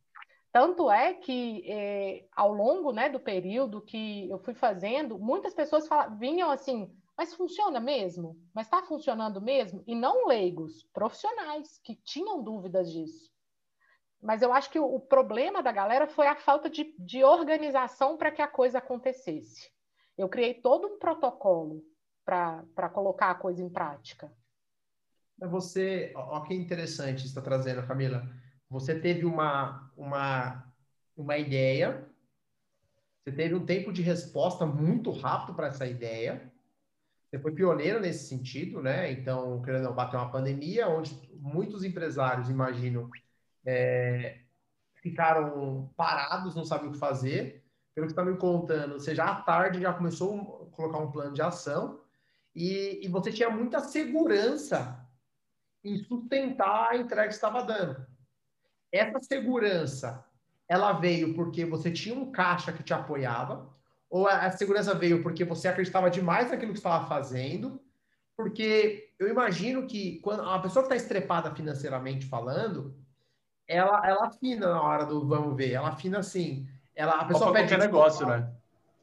[0.51, 5.88] Tanto é que, é, ao longo né, do período que eu fui fazendo, muitas pessoas
[6.17, 8.38] vinham assim, mas funciona mesmo?
[8.53, 9.84] Mas está funcionando mesmo?
[9.86, 13.30] E não leigos, profissionais que tinham dúvidas disso.
[14.21, 18.17] Mas eu acho que o, o problema da galera foi a falta de, de organização
[18.17, 19.69] para que a coisa acontecesse.
[20.17, 21.84] Eu criei todo um protocolo
[22.23, 24.34] para colocar a coisa em prática.
[25.39, 28.27] Você, ó, que interessante está trazendo, Camila.
[28.69, 30.73] Você teve uma, uma,
[31.15, 32.07] uma ideia,
[33.23, 36.51] você teve um tempo de resposta muito rápido para essa ideia.
[37.25, 39.11] Você foi pioneiro nesse sentido, né?
[39.11, 43.09] Então, querendo bater uma pandemia, onde muitos empresários, imagino,
[43.65, 44.39] é,
[44.95, 47.63] ficaram parados, não sabiam o que fazer.
[47.93, 51.33] Pelo que está me contando, você já à tarde já começou a colocar um plano
[51.33, 51.99] de ação
[52.53, 55.04] e, e você tinha muita segurança
[55.86, 58.05] em sustentar a entrega que estava dando.
[58.91, 60.25] Essa segurança,
[60.67, 63.69] ela veio porque você tinha um caixa que te apoiava,
[64.09, 67.79] ou a segurança veio porque você acreditava demais naquilo que estava fazendo,
[68.36, 72.95] porque eu imagino que quando a pessoa que está estrepada financeiramente falando,
[73.67, 77.69] ela, ela afina na hora do vamos ver, ela afina assim, ela, a pessoa pede
[77.69, 78.51] qualquer negócio, né?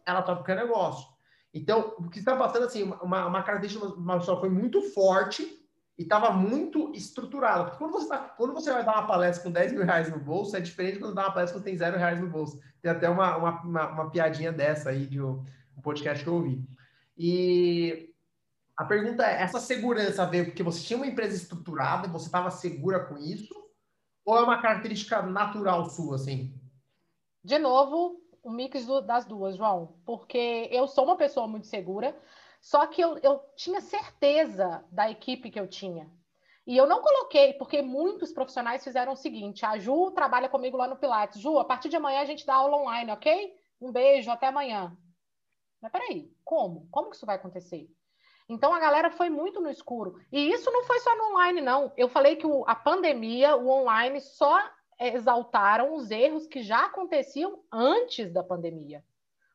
[0.05, 1.13] Ela toca qualquer negócio.
[1.55, 5.62] Então, o que está passando assim, uma, uma característica de uma pessoa foi muito forte,
[5.99, 7.65] e estava muito estruturado.
[7.65, 10.19] Porque quando você, tá, quando você vai dar uma palestra com 10 mil reais no
[10.19, 12.61] bolso, é diferente quando dá uma palestra quando tem zero reais no bolso.
[12.81, 15.45] Tem até uma, uma, uma, uma piadinha dessa aí de um,
[15.77, 16.65] um, podcast que eu ouvi.
[17.17, 18.11] E
[18.77, 23.05] a pergunta é: essa segurança veio porque você tinha uma empresa estruturada, você estava segura
[23.05, 23.55] com isso?
[24.25, 26.55] Ou é uma característica natural sua, assim?
[27.45, 29.97] De novo, o um mix do, das duas, João.
[30.07, 32.17] Porque eu sou uma pessoa muito segura,
[32.63, 36.09] só que eu, eu tinha certeza da equipe que eu tinha.
[36.65, 40.87] E eu não coloquei, porque muitos profissionais fizeram o seguinte: a Ju trabalha comigo lá
[40.87, 41.41] no Pilates.
[41.41, 43.53] Ju, a partir de amanhã a gente dá aula online, ok?
[43.81, 44.97] Um beijo, até amanhã.
[45.81, 46.87] Mas peraí, como?
[46.89, 47.91] Como que isso vai acontecer?
[48.49, 50.15] Então a galera foi muito no escuro.
[50.31, 51.93] E isso não foi só no online, não.
[51.97, 54.57] Eu falei que o, a pandemia, o online, só
[55.01, 59.05] exaltaram os erros que já aconteciam antes da pandemia.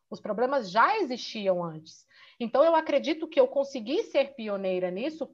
[0.10, 2.07] Os problemas já existiam antes.
[2.40, 5.30] Então, eu acredito que eu consegui ser pioneira nisso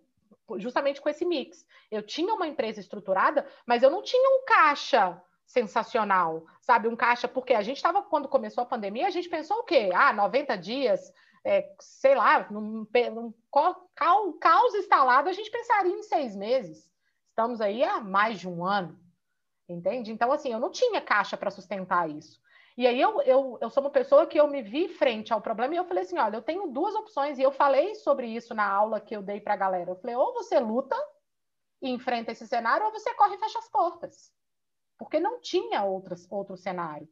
[0.58, 1.66] justamente com esse mix.
[1.90, 6.88] Eu tinha uma empresa estruturada, mas eu não tinha um caixa sensacional, sabe?
[6.88, 9.90] Um caixa, porque a gente estava, quando começou a pandemia, a gente pensou o quê?
[9.94, 11.12] Ah, 90 dias,
[11.46, 13.34] é, sei lá, num, num
[14.40, 16.92] caos instalado, a gente pensaria em seis meses.
[17.30, 18.98] Estamos aí há mais de um ano,
[19.68, 20.12] entende?
[20.12, 22.40] Então, assim, eu não tinha caixa para sustentar isso.
[22.76, 25.76] E aí eu, eu, eu sou uma pessoa que eu me vi frente ao problema
[25.76, 28.68] e eu falei assim, olha, eu tenho duas opções, e eu falei sobre isso na
[28.68, 29.92] aula que eu dei para a galera.
[29.92, 30.96] Eu falei, ou você luta
[31.82, 34.34] e enfrenta esse cenário, ou você corre e fecha as portas.
[34.98, 37.08] Porque não tinha outras, outro cenário.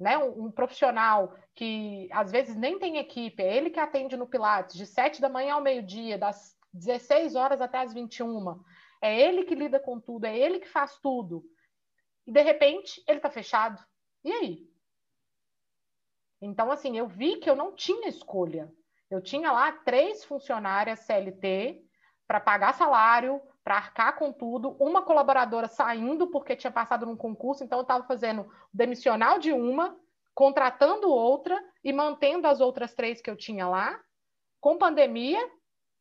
[0.00, 0.18] Né?
[0.18, 4.76] Um, um, profissional que às vezes nem tem equipe, é ele que atende no Pilates,
[4.76, 8.60] de 7 da manhã ao meio-dia, das 16 horas até as 21.
[9.00, 11.44] É ele que lida com tudo, é ele que faz tudo.
[12.26, 13.80] E de repente ele está fechado.
[14.24, 14.73] E aí?
[16.44, 18.72] Então, assim, eu vi que eu não tinha escolha.
[19.10, 21.82] Eu tinha lá três funcionárias CLT
[22.26, 27.64] para pagar salário, para arcar com tudo, uma colaboradora saindo porque tinha passado num concurso,
[27.64, 29.96] então eu estava fazendo demissional de uma
[30.34, 33.98] contratando outra e mantendo as outras três que eu tinha lá,
[34.60, 35.40] com pandemia,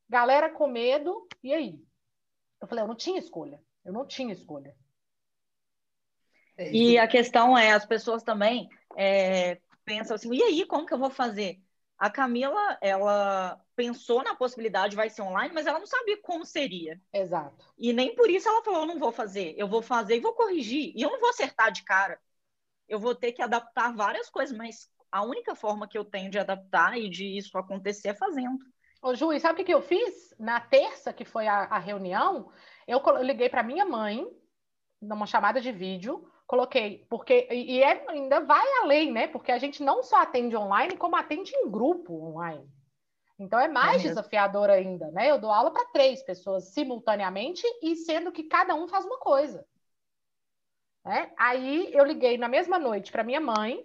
[0.10, 1.80] galera com medo, e aí?
[2.60, 4.76] Eu falei, eu não tinha escolha, eu não tinha escolha.
[6.58, 10.94] É e a questão é, as pessoas também é, pensam assim, e aí, como que
[10.94, 11.62] eu vou fazer?
[11.98, 17.00] A Camila, ela pensou na possibilidade, vai ser online, mas ela não sabia como seria.
[17.14, 17.66] Exato.
[17.78, 19.54] E nem por isso ela falou, eu não vou fazer.
[19.58, 20.92] Eu vou fazer e vou corrigir.
[20.96, 22.20] E eu não vou acertar de cara.
[22.88, 26.40] Eu vou ter que adaptar várias coisas, mas a única forma que eu tenho de
[26.40, 28.60] adaptar e de isso acontecer é fazendo.
[29.02, 30.34] Ô, Ju, e sabe o que eu fiz?
[30.40, 32.52] Na terça, que foi a, a reunião,
[32.88, 34.26] eu liguei para minha mãe,
[35.02, 39.28] numa chamada de vídeo, coloquei, porque, e é, ainda vai além, né?
[39.28, 42.72] Porque a gente não só atende online, como atende em grupo online.
[43.40, 45.32] Então é mais é desafiador ainda, né?
[45.32, 49.66] Eu dou aula para três pessoas simultaneamente e sendo que cada um faz uma coisa.
[51.04, 51.34] Né?
[51.40, 53.84] Aí eu liguei na mesma noite para minha mãe,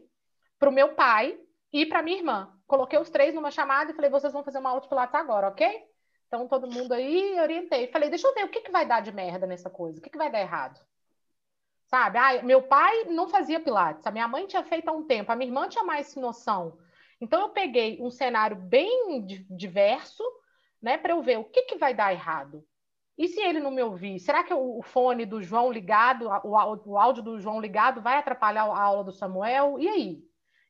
[0.58, 1.40] para o meu pai
[1.72, 2.54] e para minha irmã.
[2.66, 5.48] Coloquei os três numa chamada e falei: vocês vão fazer uma aula de pilates agora,
[5.48, 5.86] ok?
[6.26, 7.86] Então todo mundo aí orientei.
[7.90, 10.10] Falei: deixa eu ver o que, que vai dar de merda nessa coisa, o que,
[10.10, 10.78] que vai dar errado.
[11.88, 12.18] Sabe?
[12.18, 15.36] Ah, meu pai não fazia pilates, a minha mãe tinha feito há um tempo, a
[15.36, 16.78] minha irmã tinha mais noção.
[17.20, 20.22] Então eu peguei um cenário bem diverso,
[20.80, 22.62] né, para eu ver o que, que vai dar errado.
[23.16, 24.20] E se ele não me ouvir?
[24.20, 28.80] Será que o fone do João ligado, o, áudio do João ligado vai atrapalhar a
[28.80, 29.76] aula do Samuel?
[29.80, 30.27] E aí?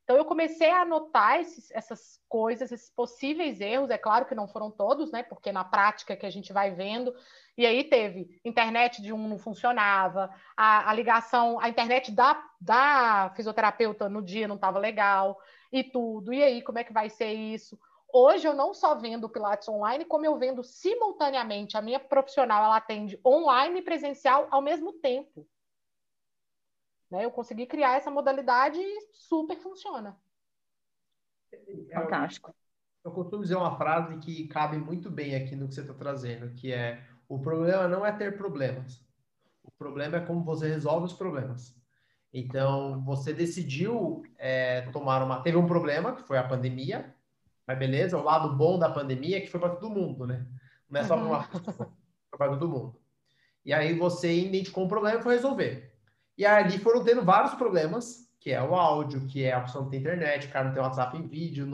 [0.09, 3.91] Então eu comecei a anotar esses, essas coisas, esses possíveis erros.
[3.91, 5.23] É claro que não foram todos, né?
[5.23, 7.15] Porque na prática que a gente vai vendo.
[7.59, 13.31] E aí teve internet de um não funcionava, a, a ligação, a internet da, da
[13.37, 15.39] fisioterapeuta no dia não estava legal
[15.71, 16.33] e tudo.
[16.33, 17.79] E aí, como é que vai ser isso?
[18.11, 21.77] Hoje eu não só vendo Pilates online, como eu vendo simultaneamente.
[21.77, 25.47] A minha profissional ela atende online e presencial ao mesmo tempo.
[27.11, 27.25] Né?
[27.25, 30.17] Eu consegui criar essa modalidade e super funciona.
[31.93, 32.55] Fantástico.
[33.05, 35.95] Eu, eu costumo dizer uma frase que cabe muito bem aqui no que você está
[35.95, 39.05] trazendo, que é o problema não é ter problemas.
[39.63, 41.77] O problema é como você resolve os problemas.
[42.33, 45.43] Então, você decidiu é, tomar uma.
[45.43, 47.15] Teve um problema, que foi a pandemia,
[47.67, 50.47] mas beleza, o lado bom da pandemia é que foi para todo mundo, né?
[50.89, 51.93] Não é só para uma pessoa,
[52.31, 53.01] foi para todo mundo.
[53.65, 55.88] E aí você identificou um problema e foi resolver.
[56.39, 59.91] E ali foram tendo vários problemas, que é o áudio, que é a opção de
[59.91, 61.68] ter internet, o cara não tem WhatsApp em vídeo,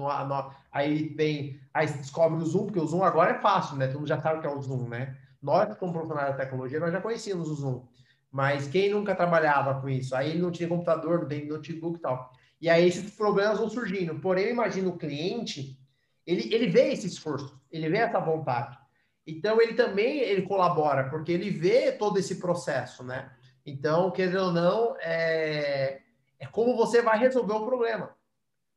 [0.72, 3.86] aí vem, aí descobre o Zoom, porque o Zoom agora é fácil, né?
[3.86, 5.16] Todo mundo já sabe o que é o Zoom, né?
[5.42, 7.84] Nós, como profissionais da tecnologia, nós já conhecíamos o Zoom.
[8.32, 10.16] Mas quem nunca trabalhava com isso?
[10.16, 12.32] Aí ele não tinha computador, não tem notebook e tal.
[12.60, 14.18] E aí esses problemas vão surgindo.
[14.18, 15.78] Porém, eu imagino o cliente,
[16.26, 18.78] ele, ele vê esse esforço, ele vê essa vontade.
[19.26, 23.30] Então, ele também ele colabora, porque ele vê todo esse processo, né?
[23.64, 26.02] Então, querendo ou não, é,
[26.38, 28.14] é como você vai resolver o problema.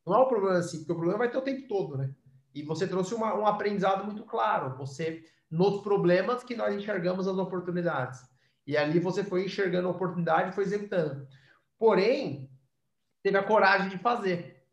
[0.06, 2.10] Não é um problema assim, porque o problema vai ter o tempo todo, né?
[2.54, 4.76] E você trouxe uma, um aprendizado muito claro.
[4.78, 8.20] Você, nos problemas que nós enxergamos as oportunidades.
[8.66, 11.26] E ali você foi enxergando a oportunidade e foi executando.
[11.78, 12.50] Porém,
[13.22, 14.64] teve a coragem de fazer,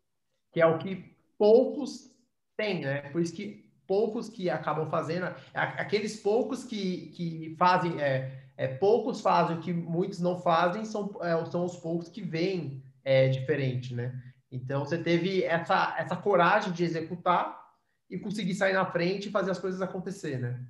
[0.52, 2.10] que é o que poucos
[2.56, 3.10] têm, né?
[3.10, 9.20] Por isso que poucos que acabam fazendo, aqueles poucos que, que fazem, é, é, poucos
[9.20, 13.94] fazem o que muitos não fazem, são, é, são os poucos que veem é, diferente,
[13.94, 14.20] né?
[14.50, 17.60] Então, você teve essa, essa coragem de executar
[18.08, 20.60] e conseguir sair na frente e fazer as coisas acontecer, né?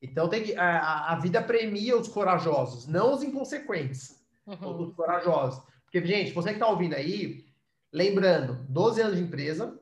[0.00, 4.82] Então tem que, a, a vida premia os corajosos, não os inconsequentes, uhum.
[4.82, 5.62] os corajosos.
[5.84, 7.46] Porque, gente, você que está ouvindo aí,
[7.92, 9.78] lembrando, 12 anos de empresa,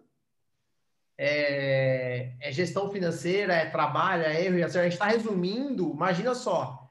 [1.18, 6.83] é, é gestão financeira, é trabalho, é erro, a gente está resumindo, imagina só,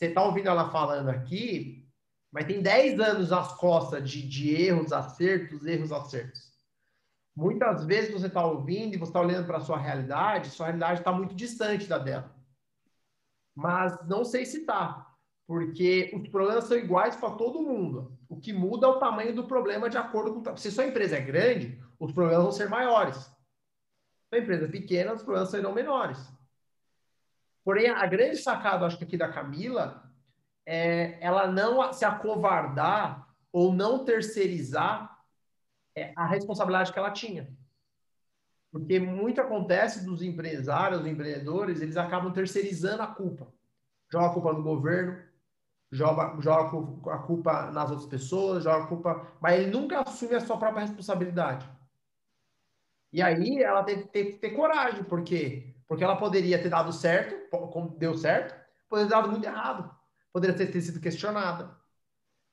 [0.00, 1.86] você está ouvindo ela falando aqui,
[2.32, 6.50] mas tem 10 anos nas costas de, de erros, acertos, erros, acertos.
[7.36, 11.00] Muitas vezes você está ouvindo e você está olhando para a sua realidade, sua realidade
[11.00, 12.40] está muito distante da dela
[13.60, 15.06] mas não sei se tá,
[15.46, 18.18] porque os problemas são iguais para todo mundo.
[18.28, 20.56] O que muda é o tamanho do problema de acordo com.
[20.56, 23.16] Se sua empresa é grande, os problemas vão ser maiores.
[23.16, 26.18] Se sua empresa é pequena, os problemas serão menores.
[27.70, 30.02] Porém, a grande sacada, acho que aqui da Camila,
[30.66, 35.16] é ela não se acovardar ou não terceirizar
[35.94, 37.48] é, a responsabilidade que ela tinha.
[38.72, 43.46] Porque muito acontece dos empresários, dos empreendedores, eles acabam terceirizando a culpa.
[44.10, 45.22] Joga a culpa no governo,
[45.92, 49.28] joga, joga a culpa nas outras pessoas, joga a culpa.
[49.40, 51.70] Mas ele nunca assume a sua própria responsabilidade.
[53.12, 57.98] E aí ela tem, que ter coragem, porque porque ela poderia ter dado certo, como
[57.98, 58.54] deu certo,
[58.88, 59.92] poderia ter dado muito errado.
[60.32, 61.76] Poderia ter, ter sido questionada,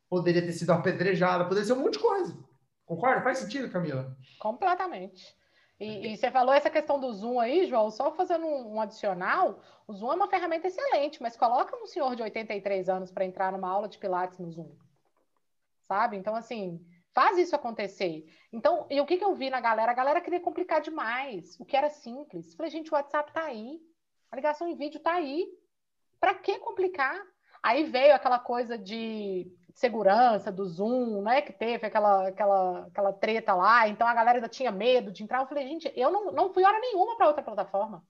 [0.10, 2.36] poderia ter sido apedrejada, poderia ser um monte de coisa.
[2.84, 3.22] Concorda?
[3.22, 4.18] Faz sentido, Camila?
[4.40, 5.38] Completamente.
[5.80, 9.62] E, e, você falou essa questão do Zoom aí, João, só fazendo um, um, adicional,
[9.86, 13.52] o Zoom é uma ferramenta excelente, mas coloca um senhor de 83 anos para entrar
[13.52, 14.72] numa aula de Pilates no Zoom.
[15.88, 16.18] Sabe?
[16.18, 16.84] Então, assim,
[17.18, 18.32] faz isso acontecer.
[18.54, 19.92] Então, e o que, que eu vi na galera?
[19.92, 22.54] A galera queria complicar demais o que era simples.
[22.54, 23.82] Falei, gente, o WhatsApp tá aí,
[24.32, 25.48] a ligação em vídeo tá aí.
[26.20, 27.20] Para que complicar?
[27.64, 31.42] Aí veio aquela coisa de segurança do Zoom, né?
[31.42, 35.42] Que teve aquela, aquela, aquela treta lá, então a galera ainda tinha medo de entrar.
[35.42, 38.06] Eu falei, gente, eu não, não fui hora nenhuma para outra plataforma.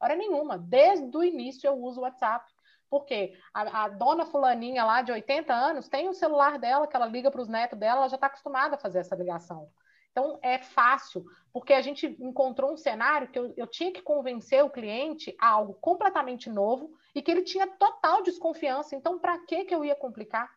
[0.00, 0.56] Hora nenhuma.
[0.56, 2.50] Desde o início eu uso o WhatsApp.
[2.88, 7.06] Porque a, a, dona fulaninha lá de 80 anos tem o celular dela, que ela
[7.06, 9.70] liga para os netos dela, ela já está acostumada a fazer essa ligação.
[10.16, 14.64] Então, é fácil, porque a gente encontrou um cenário que eu, eu tinha que convencer
[14.64, 18.96] o cliente a algo completamente novo e que ele tinha total desconfiança.
[18.96, 20.50] Então, para que, que eu ia complicar?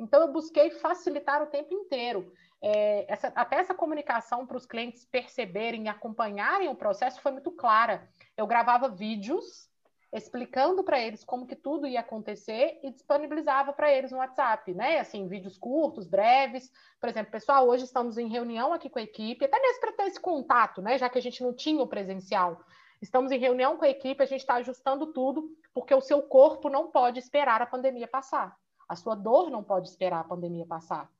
[0.00, 2.32] Então, eu busquei facilitar o tempo inteiro.
[2.60, 7.52] É, essa, até essa comunicação para os clientes perceberem e acompanharem o processo foi muito
[7.52, 8.08] clara.
[8.36, 9.70] Eu gravava vídeos
[10.12, 15.00] explicando para eles como que tudo ia acontecer e disponibilizava para eles no WhatsApp, né?
[15.00, 16.70] Assim, vídeos curtos, breves.
[17.00, 20.02] Por exemplo, pessoal, hoje estamos em reunião aqui com a equipe, até mesmo para ter
[20.04, 20.98] esse contato, né?
[20.98, 22.60] Já que a gente não tinha o presencial.
[23.00, 26.68] Estamos em reunião com a equipe, a gente está ajustando tudo, porque o seu corpo
[26.68, 28.56] não pode esperar a pandemia passar.
[28.86, 31.10] A sua dor não pode esperar a pandemia passar.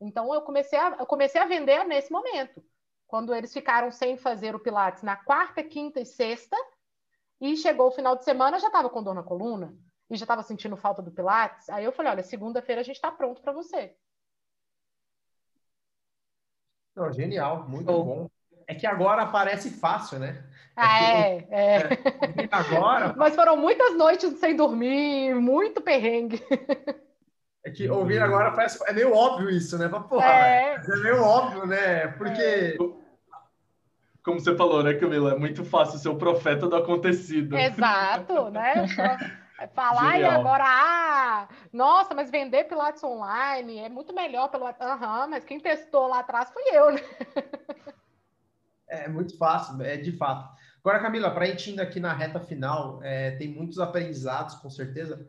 [0.00, 2.64] Então, eu comecei a, eu comecei a vender nesse momento.
[3.06, 6.56] Quando eles ficaram sem fazer o Pilates na quarta, quinta e sexta,
[7.40, 9.74] e chegou o final de semana, já estava com dor na coluna,
[10.10, 11.68] e já estava sentindo falta do Pilates.
[11.70, 13.94] Aí eu falei: olha, segunda-feira a gente está pronto para você.
[16.94, 18.04] Não, genial, muito oh.
[18.04, 18.30] bom.
[18.66, 20.44] É que agora parece fácil, né?
[20.76, 21.76] Ah, é, é.
[21.76, 21.80] é.
[22.44, 23.14] é agora.
[23.16, 26.40] Mas foram muitas noites sem dormir, muito perrengue.
[27.62, 28.78] É que ouvir agora parece.
[28.88, 29.86] É meio óbvio isso, né?
[29.88, 30.76] Porra, é.
[30.76, 32.08] é meio óbvio, né?
[32.08, 32.40] Porque.
[32.40, 32.99] É.
[34.30, 35.32] Como você falou, né, Camila?
[35.32, 37.58] É muito fácil ser o profeta do acontecido.
[37.58, 38.86] Exato, né?
[39.74, 40.32] Falar Genial.
[40.32, 44.66] e agora, ah, nossa, mas vender Pilates online é muito melhor pelo.
[44.66, 47.00] Aham, uhum, mas quem testou lá atrás fui eu, né?
[48.88, 50.48] É muito fácil, é de fato.
[50.80, 54.68] Agora, Camila, para a gente indo aqui na reta final, é, tem muitos aprendizados, com
[54.68, 55.28] certeza.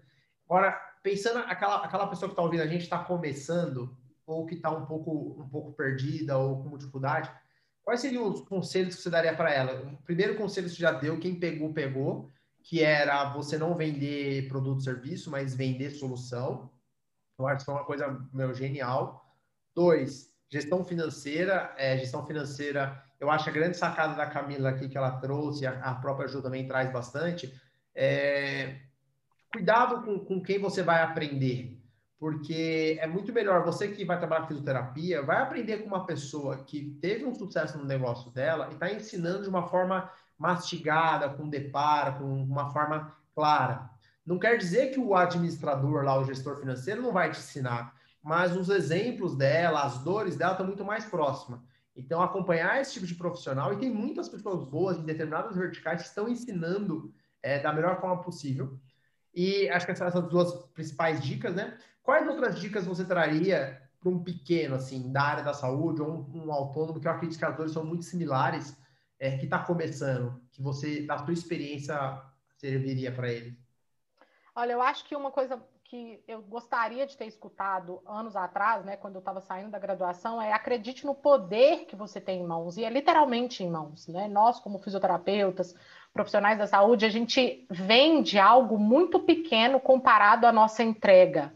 [0.50, 0.72] Agora,
[1.04, 3.96] pensando aquela, aquela pessoa que está ouvindo a gente está começando,
[4.26, 7.32] ou que está um pouco, um pouco perdida ou com dificuldade,
[7.92, 9.82] quais seriam os conselhos que você daria para ela?
[9.82, 12.30] O primeiro conselho que você já deu, quem pegou, pegou,
[12.64, 16.72] que era você não vender produto serviço, mas vender solução.
[17.38, 19.36] Eu acho que foi uma coisa meu, genial.
[19.76, 21.76] Dois, gestão financeira.
[21.78, 25.74] É, gestão financeira, eu acho a grande sacada da Camila aqui que ela trouxe, a,
[25.82, 27.54] a própria Ju também traz bastante.
[27.94, 28.80] É,
[29.52, 31.78] cuidado com, com quem você vai aprender,
[32.22, 36.96] porque é muito melhor você que vai trabalhar fisioterapia, vai aprender com uma pessoa que
[37.02, 40.08] teve um sucesso no negócio dela e está ensinando de uma forma
[40.38, 43.90] mastigada, com depara, com uma forma clara.
[44.24, 48.56] Não quer dizer que o administrador lá, o gestor financeiro, não vai te ensinar, mas
[48.56, 51.60] os exemplos dela, as dores dela estão muito mais próximas.
[51.96, 56.08] Então, acompanhar esse tipo de profissional, e tem muitas pessoas boas em determinadas verticais que
[56.08, 57.12] estão ensinando
[57.42, 58.80] é, da melhor forma possível.
[59.34, 61.78] E acho que essas são as duas principais dicas, né?
[62.04, 66.46] Quais outras dicas você traria para um pequeno, assim, da área da saúde, ou um,
[66.46, 68.76] um autônomo, que eu acredito que as duas são muito similares,
[69.20, 72.20] é, que está começando, que você, da sua experiência,
[72.58, 73.56] serviria para ele?
[74.56, 78.96] Olha, eu acho que uma coisa que eu gostaria de ter escutado anos atrás, né,
[78.96, 82.78] quando eu estava saindo da graduação, é acredite no poder que você tem em mãos,
[82.78, 84.28] e é literalmente em mãos, né?
[84.30, 85.76] Nós, como fisioterapeutas,
[86.14, 91.54] profissionais da saúde, a gente vende algo muito pequeno comparado à nossa entrega.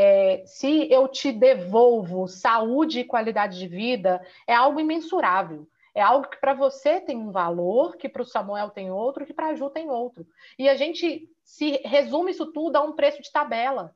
[0.00, 5.68] É, se eu te devolvo saúde e qualidade de vida, é algo imensurável.
[5.92, 9.34] É algo que para você tem um valor, que para o Samuel tem outro, que
[9.34, 10.24] para a Ju tem outro.
[10.56, 13.92] E a gente se resume isso tudo a um preço de tabela.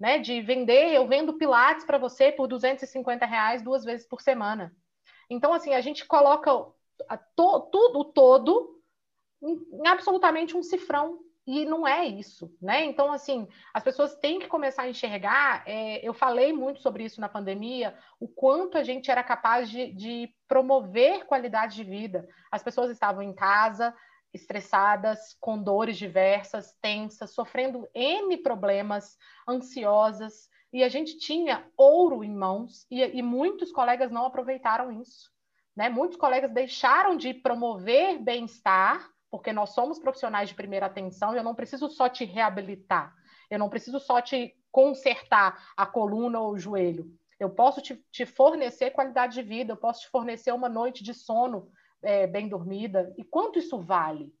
[0.00, 4.74] Né, de vender, eu vendo Pilates para você por 250 reais duas vezes por semana.
[5.30, 6.50] Então, assim, a gente coloca
[7.36, 8.82] to, tudo todo
[9.42, 11.20] em absolutamente um cifrão.
[11.46, 12.84] E não é isso, né?
[12.84, 15.62] Então, assim, as pessoas têm que começar a enxergar.
[15.66, 19.92] É, eu falei muito sobre isso na pandemia, o quanto a gente era capaz de,
[19.92, 22.26] de promover qualidade de vida.
[22.50, 23.94] As pessoas estavam em casa,
[24.32, 29.16] estressadas, com dores diversas, tensas, sofrendo N problemas,
[29.46, 35.30] ansiosas, e a gente tinha ouro em mãos, e, e muitos colegas não aproveitaram isso.
[35.76, 35.88] Né?
[35.88, 41.56] Muitos colegas deixaram de promover bem-estar porque nós somos profissionais de primeira atenção eu não
[41.56, 43.12] preciso só te reabilitar,
[43.50, 47.12] eu não preciso só te consertar a coluna ou o joelho.
[47.40, 51.12] eu posso te, te fornecer qualidade de vida, eu posso te fornecer uma noite de
[51.12, 51.68] sono
[52.00, 53.12] é, bem dormida.
[53.18, 54.32] E quanto isso vale?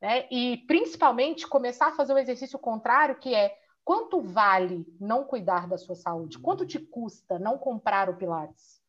[0.00, 0.28] Né?
[0.30, 5.76] E principalmente começar a fazer o exercício contrário, que é quanto vale não cuidar da
[5.76, 6.38] sua saúde?
[6.38, 8.80] Quanto te custa não comprar o Pilates?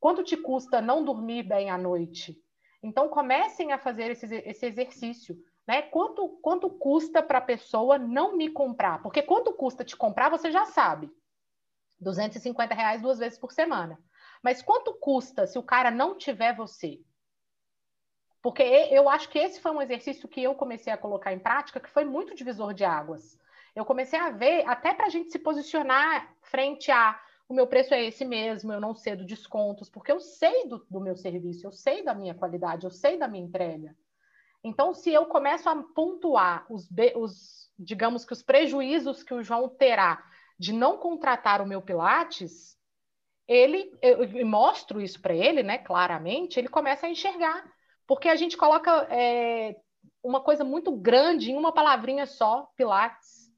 [0.00, 2.42] Quanto te custa não dormir bem à noite?
[2.82, 5.36] Então comecem a fazer esse, esse exercício.
[5.66, 5.82] Né?
[5.82, 9.00] Quanto, quanto custa para a pessoa não me comprar?
[9.02, 11.10] Porque quanto custa te comprar, você já sabe.
[12.00, 13.98] 250 reais duas vezes por semana.
[14.42, 17.00] Mas quanto custa se o cara não tiver você?
[18.42, 21.78] Porque eu acho que esse foi um exercício que eu comecei a colocar em prática,
[21.78, 23.38] que foi muito divisor de águas.
[23.74, 27.18] Eu comecei a ver, até para a gente se posicionar frente a
[27.52, 30.98] o meu preço é esse mesmo, eu não cedo descontos, porque eu sei do, do
[30.98, 33.94] meu serviço, eu sei da minha qualidade, eu sei da minha entrega.
[34.64, 39.68] Então, se eu começo a pontuar os, os digamos que os prejuízos que o João
[39.68, 40.24] terá
[40.58, 42.74] de não contratar o meu Pilates,
[43.46, 47.70] ele, eu, eu mostro isso para ele, né, claramente, ele começa a enxergar.
[48.06, 49.76] Porque a gente coloca é,
[50.22, 53.52] uma coisa muito grande em uma palavrinha só, Pilates.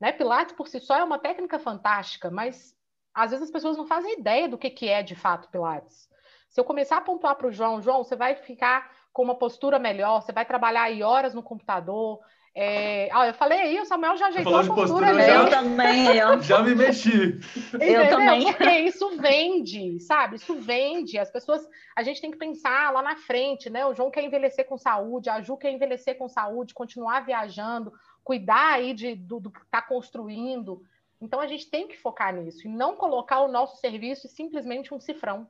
[0.00, 0.12] Né?
[0.12, 2.75] Pilates por si só é uma técnica fantástica, mas
[3.16, 6.08] às vezes as pessoas não fazem ideia do que, que é de fato Pilates.
[6.50, 9.78] Se eu começar a pontuar para o João, João, você vai ficar com uma postura
[9.78, 12.20] melhor, você vai trabalhar aí horas no computador,
[12.58, 13.10] é...
[13.12, 15.28] Ah, eu falei aí, o Samuel já ajeitou a postura, postura.
[15.28, 16.40] Eu também, eu.
[16.40, 17.38] Já me mexi.
[17.78, 18.46] Eu também.
[18.46, 20.36] Porque isso vende, sabe?
[20.36, 21.18] Isso vende.
[21.18, 23.84] As pessoas, a gente tem que pensar lá na frente, né?
[23.84, 27.92] O João quer envelhecer com saúde, a Ju quer envelhecer com saúde, continuar viajando,
[28.24, 30.82] cuidar aí de, do, do que está construindo.
[31.20, 35.00] Então a gente tem que focar nisso e não colocar o nosso serviço simplesmente um
[35.00, 35.48] cifrão.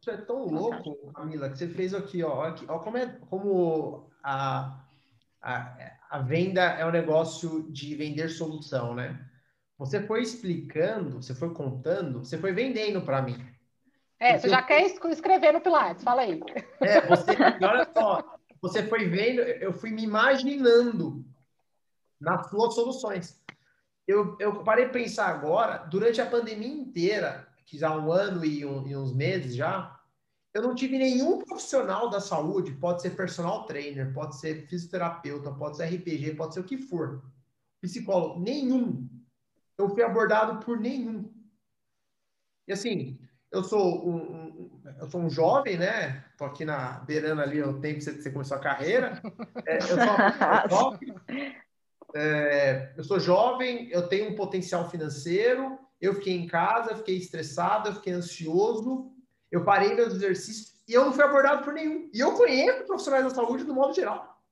[0.00, 4.08] Isso é tão louco, Camila, que você fez aqui, ó, aqui, ó como é como
[4.22, 4.84] a
[5.40, 5.76] a,
[6.10, 9.24] a venda é um negócio de vender solução, né?
[9.78, 13.38] Você foi explicando, você foi contando, você foi vendendo para mim.
[14.18, 16.40] É, você já quer escrever no Pilates, fala aí.
[16.80, 17.30] É, você,
[17.62, 21.24] olha só, você foi vendo, eu fui me imaginando
[22.20, 23.40] nas suas soluções.
[24.08, 28.42] Eu, eu parei de pensar agora, durante a pandemia inteira, que já há um ano
[28.42, 30.00] e, um, e uns meses já,
[30.54, 35.76] eu não tive nenhum profissional da saúde, pode ser personal trainer, pode ser fisioterapeuta, pode
[35.76, 37.22] ser RPG, pode ser o que for,
[37.82, 39.06] psicólogo, nenhum.
[39.76, 41.30] Eu fui abordado por nenhum.
[42.66, 43.20] E assim,
[43.52, 46.24] eu sou um, um eu sou um jovem, né?
[46.38, 49.20] Tô aqui na beirando ali o tempo que você começou a carreira.
[49.66, 50.98] É, eu, sou,
[52.14, 55.78] é, eu sou jovem, eu tenho um potencial financeiro.
[56.00, 59.12] Eu fiquei em casa, fiquei estressado, eu fiquei ansioso
[59.50, 62.10] eu parei meus exercícios e eu não fui abordado por nenhum.
[62.12, 64.42] E eu conheço profissionais da saúde do modo geral.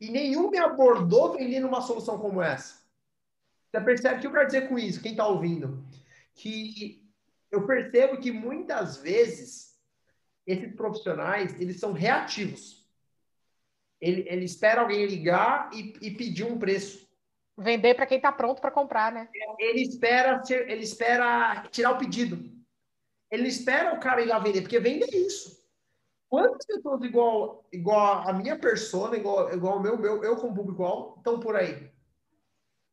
[0.00, 2.82] E nenhum me abordou vendendo uma solução como essa.
[3.70, 5.84] Você percebe o que eu quero dizer com isso, quem está ouvindo?
[6.34, 7.04] Que
[7.50, 9.74] eu percebo que muitas vezes
[10.46, 12.83] esses profissionais, eles são reativos.
[14.04, 17.08] Ele, ele espera alguém ligar e, e pedir um preço.
[17.56, 19.28] Vender para quem está pronto para comprar, né?
[19.58, 22.52] Ele espera, ele espera tirar o pedido.
[23.30, 25.64] Ele espera o cara ir lá vender, porque vende isso.
[26.28, 31.14] Quantas pessoas igual, igual a minha persona, igual, igual o meu, meu, eu como público
[31.16, 31.90] estão por aí?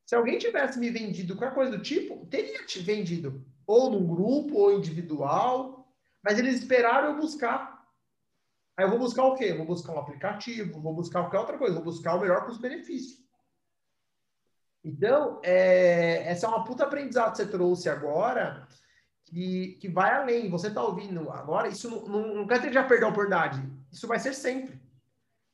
[0.06, 3.44] Se alguém tivesse me vendido qualquer coisa do tipo, teria te vendido.
[3.68, 5.92] Ou num grupo, ou individual.
[6.24, 7.81] Mas eles esperaram eu buscar.
[8.78, 9.54] Aí eu vou buscar o quê?
[9.54, 13.22] Vou buscar um aplicativo, vou buscar qualquer outra coisa, vou buscar o melhor custo-benefício.
[14.84, 18.68] Então, é, essa é uma puta aprendizado que você trouxe agora,
[19.26, 20.50] que, que vai além.
[20.50, 23.62] Você está ouvindo agora, isso não, não, não quer dizer que já perdeu a oportunidade.
[23.92, 24.82] Isso vai ser sempre.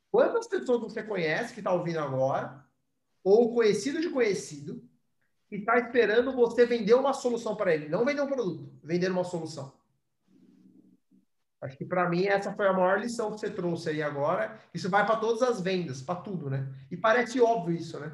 [0.09, 2.65] Quantas pessoas você conhece que está ouvindo agora,
[3.23, 4.81] ou conhecido de conhecido,
[5.49, 7.89] que está esperando você vender uma solução para ele?
[7.89, 9.73] Não vender um produto, vender uma solução.
[11.67, 14.59] Acho que para mim essa foi a maior lição que você trouxe aí agora.
[14.73, 16.67] Isso vai para todas as vendas, para tudo, né?
[16.89, 18.11] E parece óbvio isso, né?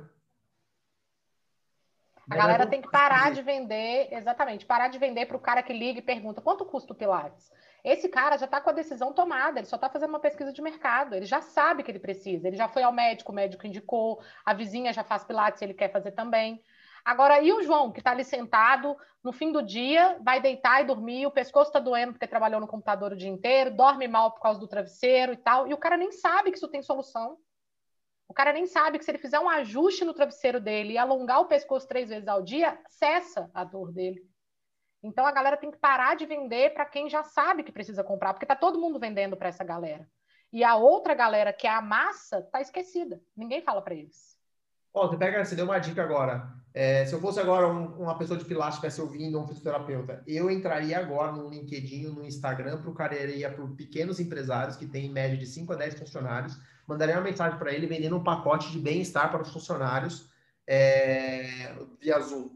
[2.29, 5.73] A galera tem que parar de vender, exatamente, parar de vender para o cara que
[5.73, 7.51] liga e pergunta quanto custa o Pilates.
[7.83, 10.61] Esse cara já está com a decisão tomada, ele só está fazendo uma pesquisa de
[10.61, 14.21] mercado, ele já sabe que ele precisa, ele já foi ao médico, o médico indicou,
[14.45, 16.63] a vizinha já faz Pilates, ele quer fazer também.
[17.05, 20.85] Agora, e o João, que está ali sentado, no fim do dia, vai deitar e
[20.85, 24.41] dormir, o pescoço está doendo porque trabalhou no computador o dia inteiro, dorme mal por
[24.41, 27.37] causa do travesseiro e tal, e o cara nem sabe que isso tem solução.
[28.27, 31.41] O cara nem sabe que se ele fizer um ajuste no travesseiro dele e alongar
[31.41, 34.21] o pescoço três vezes ao dia, cessa a dor dele.
[35.03, 38.33] Então a galera tem que parar de vender para quem já sabe que precisa comprar,
[38.33, 40.09] porque tá todo mundo vendendo para essa galera.
[40.51, 43.21] E a outra galera, que é a massa, tá esquecida.
[43.35, 44.37] Ninguém fala para eles.
[44.93, 46.62] Ó, você pega, você deu uma dica agora.
[46.73, 50.49] É, se eu fosse agora um, uma pessoa de pilates estivesse ouvindo um fisioterapeuta, eu
[50.49, 55.45] entraria agora no LinkedIn, no Instagram, procuraria por pequenos empresários que têm em média de
[55.45, 59.43] 5 a 10 funcionários, mandaria uma mensagem para ele vendendo um pacote de bem-estar para
[59.43, 60.27] os funcionários
[60.65, 62.49] é, via Zoom.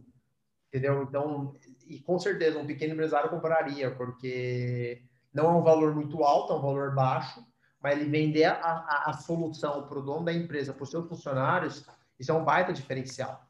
[0.67, 1.03] Entendeu?
[1.03, 1.53] Então,
[1.85, 6.55] e com certeza um pequeno empresário compraria, porque não é um valor muito alto, é
[6.55, 7.45] um valor baixo,
[7.79, 11.07] mas ele vender a, a, a solução para o dono da empresa, para os seus
[11.07, 11.85] funcionários,
[12.19, 13.46] isso é um baita diferencial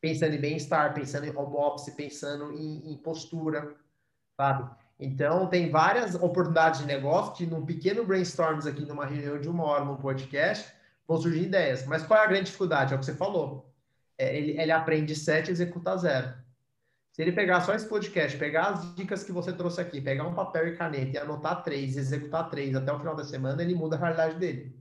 [0.00, 3.74] pensando em bem-estar, pensando em home office, pensando em, em, postura,
[4.36, 4.70] sabe?
[4.98, 9.64] Então, tem várias oportunidades de negócio que, num pequeno brainstorms aqui, numa reunião de uma
[9.64, 10.72] hora, num podcast,
[11.06, 11.86] vão surgir ideias.
[11.86, 12.92] Mas qual é a grande dificuldade?
[12.92, 13.70] É o que você falou.
[14.16, 16.34] É, ele, ele aprende sete e executa zero.
[17.12, 20.34] Se ele pegar só esse podcast, pegar as dicas que você trouxe aqui, pegar um
[20.34, 23.96] papel e caneta e anotar três, executar três até o final da semana, ele muda
[23.96, 24.78] a realidade dele.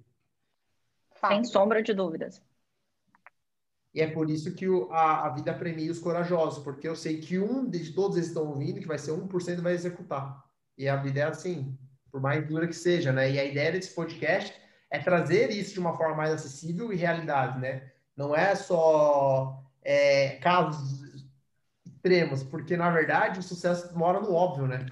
[1.19, 2.41] Sem sombra de dúvidas.
[3.93, 7.19] E é por isso que o, a, a, vida premia os corajosos, porque eu sei
[7.19, 10.43] que um de todos eles estão ouvindo, que vai ser 1% vai executar.
[10.77, 11.77] E a vida é assim,
[12.11, 13.31] por mais dura que seja, né?
[13.31, 14.53] E a ideia desse podcast
[14.91, 17.91] é trazer isso de uma forma mais acessível e realidade, né?
[18.15, 21.25] Não é só é, casos
[21.85, 24.85] extremos, porque na verdade o sucesso mora no óbvio, né?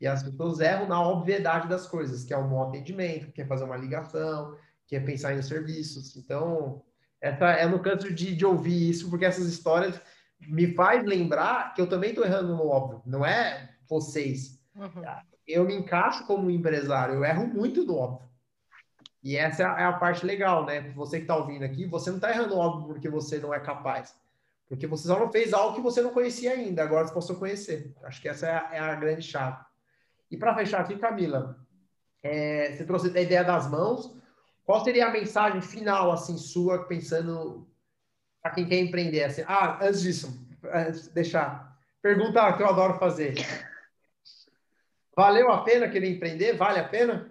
[0.00, 3.46] E as pessoas erram na obviedade das coisas, que é um bom atendimento, que é
[3.46, 4.56] fazer uma ligação,
[4.86, 6.16] que é pensar em serviços.
[6.16, 6.82] Então,
[7.22, 9.98] essa, é no canto de, de ouvir isso, porque essas histórias
[10.40, 14.60] me faz lembrar que eu também estou errando no óbvio, não é vocês.
[14.74, 15.02] Uhum.
[15.46, 18.28] Eu me encaixo como empresário, eu erro muito no óbvio.
[19.22, 20.90] E essa é a parte legal, né?
[20.96, 24.16] Você que está ouvindo aqui, você não está errando óbvio porque você não é capaz.
[24.68, 27.38] Porque você só não fez algo que você não conhecia ainda, agora você passou a
[27.38, 27.94] conhecer.
[28.02, 29.58] Acho que essa é a, é a grande chave.
[30.28, 31.56] E para fechar aqui, Camila,
[32.20, 34.16] é, você trouxe a ideia das mãos,
[34.72, 37.70] qual seria a mensagem final, assim, sua, pensando
[38.40, 39.24] para quem quer empreender?
[39.24, 41.76] Assim, ah, antes disso, antes deixar.
[42.00, 43.34] Pergunta que eu adoro fazer.
[45.14, 46.54] Valeu a pena querer empreender?
[46.54, 47.30] Vale a pena?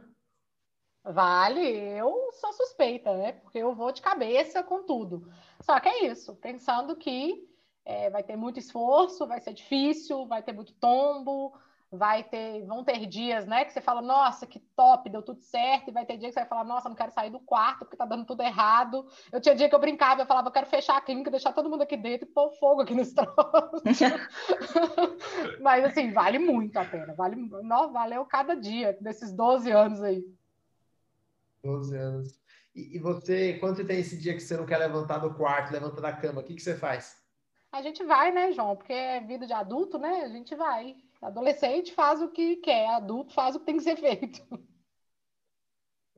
[1.03, 1.67] Vale,
[1.97, 3.31] eu sou suspeita, né?
[3.31, 5.27] Porque eu vou de cabeça com tudo.
[5.61, 7.49] Só que é isso, pensando que
[7.83, 11.59] é, vai ter muito esforço, vai ser difícil, vai ter muito tombo,
[11.91, 15.89] vai ter, vão ter dias, né, que você fala, nossa, que top, deu tudo certo,
[15.89, 17.97] e vai ter dia que você vai falar, nossa, não quero sair do quarto porque
[17.97, 19.05] tá dando tudo errado.
[19.29, 21.69] Eu tinha dia que eu brincava, eu falava, eu quero fechar a clínica, deixar todo
[21.69, 23.81] mundo aqui dentro e pôr fogo aqui nos troços.
[25.59, 30.23] Mas assim, vale muito a pena, vale, não, valeu cada dia desses 12 anos aí.
[31.61, 32.41] 12 anos.
[32.73, 35.99] E, e você, quando tem esse dia que você não quer levantar do quarto, levanta
[35.99, 37.21] da cama, o que, que você faz?
[37.69, 38.77] A gente vai, né, João?
[38.77, 40.23] Porque é vida de adulto, né?
[40.23, 40.95] A gente vai.
[41.21, 44.41] Adolescente faz o que quer, adulto faz o que tem que ser feito.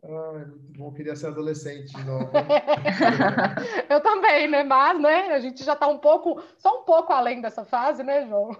[0.01, 2.30] Ah, muito bom, queria ser adolescente de novo.
[3.89, 4.64] eu também, né?
[4.64, 8.28] Mas, né, a gente já está um pouco, só um pouco além dessa fase, né,
[8.28, 8.51] João?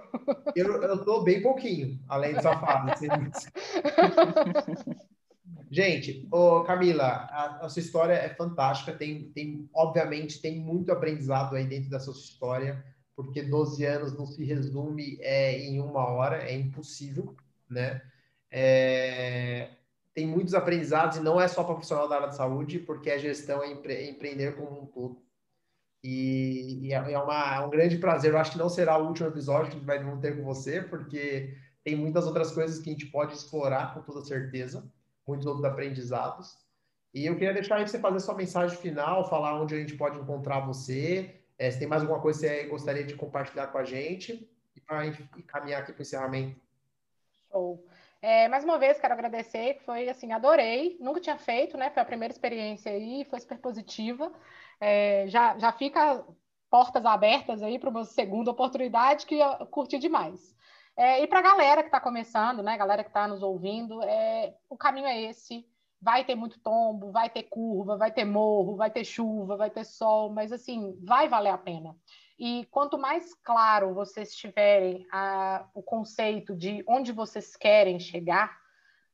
[0.56, 3.08] eu, estou bem pouquinho além dessa fase.
[5.72, 11.56] gente, ô, Camila, a, a, sua história é fantástica, tem, tem, obviamente, tem muito aprendizado
[11.56, 12.84] aí dentro da sua história
[13.16, 17.36] porque 12 anos não se resume é, em uma hora, é impossível,
[17.70, 18.01] né?
[18.49, 19.70] É,
[20.14, 23.64] tem muitos aprendizados e não é só profissional da área de saúde, porque a gestão
[23.64, 25.24] é, empre é empreender como um todo.
[26.03, 28.32] E, e é, é, uma, é, um grande prazer.
[28.32, 31.55] Eu acho que não será o último episódio que vai não ter com você, porque
[31.84, 34.84] tem muitas outras coisas que a gente pode explorar com toda certeza,
[35.28, 36.57] muitos outros aprendizados.
[37.14, 40.20] E eu queria deixar aí você fazer sua mensagem final, falar onde a gente pode
[40.20, 43.84] encontrar você, é, se tem mais alguma coisa que você gostaria de compartilhar com a
[43.84, 45.04] gente e para
[45.47, 46.60] caminhar aqui para o encerramento.
[47.51, 47.86] Show.
[48.22, 51.89] É, mais uma vez, quero agradecer, foi assim, adorei, nunca tinha feito, né?
[51.89, 54.32] Foi a primeira experiência aí, foi super positiva.
[54.80, 56.25] É, já, já fica
[56.70, 60.55] portas abertas aí para uma segunda oportunidade que eu curti demais.
[60.96, 62.78] É, e para a galera que está começando, né?
[62.78, 65.67] Galera que está nos ouvindo, é, o caminho é esse
[66.04, 69.86] vai ter muito tombo, vai ter curva, vai ter morro, vai ter chuva, vai ter
[69.86, 71.96] sol, mas assim, vai valer a pena.
[72.38, 78.58] E quanto mais claro vocês tiverem a, o conceito de onde vocês querem chegar,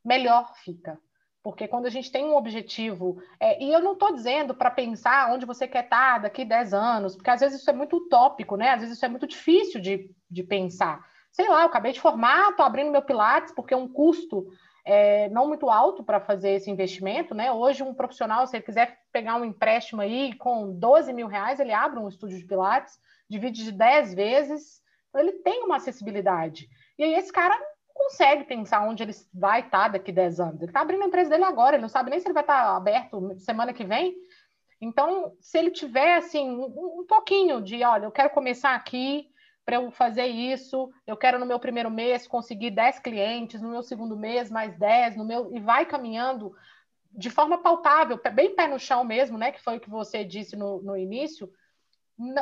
[0.04, 1.00] melhor fica.
[1.44, 5.32] Porque quando a gente tem um objetivo, é, e eu não estou dizendo para pensar
[5.32, 8.58] onde você quer estar tá daqui 10 anos, porque às vezes isso é muito utópico,
[8.58, 8.72] né?
[8.72, 11.06] Às vezes isso é muito difícil de, de pensar.
[11.32, 14.48] Sei lá, eu acabei de formar, estou abrindo meu Pilates, porque é um custo
[14.90, 17.52] é, não muito alto para fazer esse investimento, né?
[17.52, 21.72] Hoje, um profissional, se ele quiser pegar um empréstimo aí com 12 mil reais, ele
[21.72, 23.00] abre um estúdio de Pilates,
[23.30, 26.68] divide de 10 vezes, então ele tem uma acessibilidade.
[26.98, 27.56] E aí esse cara
[27.94, 30.62] consegue pensar onde ele vai estar tá daqui 10 anos.
[30.62, 32.64] Ele está abrindo a empresa dele agora, ele não sabe nem se ele vai estar
[32.64, 34.16] tá aberto semana que vem.
[34.82, 39.30] Então, se ele tiver assim um, um pouquinho de, olha, eu quero começar aqui
[39.70, 43.84] para eu fazer isso, eu quero no meu primeiro mês conseguir 10 clientes, no meu
[43.84, 46.56] segundo mês mais 10, no meu e vai caminhando
[47.12, 49.52] de forma pautável, bem pé no chão mesmo, né?
[49.52, 51.54] Que foi o que você disse no, no início,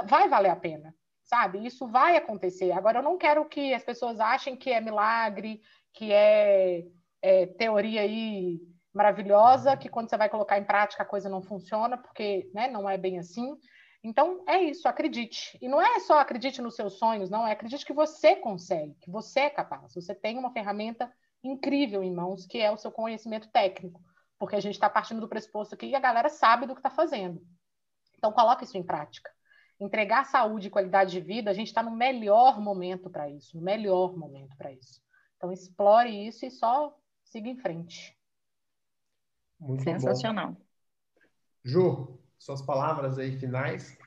[0.06, 1.66] vai valer a pena, sabe?
[1.68, 2.72] Isso vai acontecer.
[2.72, 6.86] Agora, eu não quero que as pessoas achem que é milagre, que é,
[7.22, 8.58] é teoria aí
[8.94, 12.90] maravilhosa, que quando você vai colocar em prática a coisa não funciona, porque né, não
[12.90, 13.54] é bem assim.
[14.03, 15.57] Então, é isso, acredite.
[15.61, 19.11] E não é só acredite nos seus sonhos, não, é acredite que você consegue, que
[19.11, 19.94] você é capaz.
[19.94, 21.11] Você tem uma ferramenta
[21.44, 24.02] incrível em mãos, que é o seu conhecimento técnico
[24.38, 26.90] porque a gente está partindo do pressuposto aqui que a galera sabe do que está
[26.90, 27.41] fazendo.
[28.18, 29.32] Então, coloque isso em prática.
[29.80, 33.64] Entregar saúde e qualidade de vida, a gente está no melhor momento para isso, no
[33.64, 35.02] melhor momento para isso.
[35.36, 38.18] Então, explore isso e só siga em frente.
[39.60, 40.53] Muito Sensacional.
[40.53, 40.61] Bom.
[41.64, 43.97] Ju, suas palavras aí finais.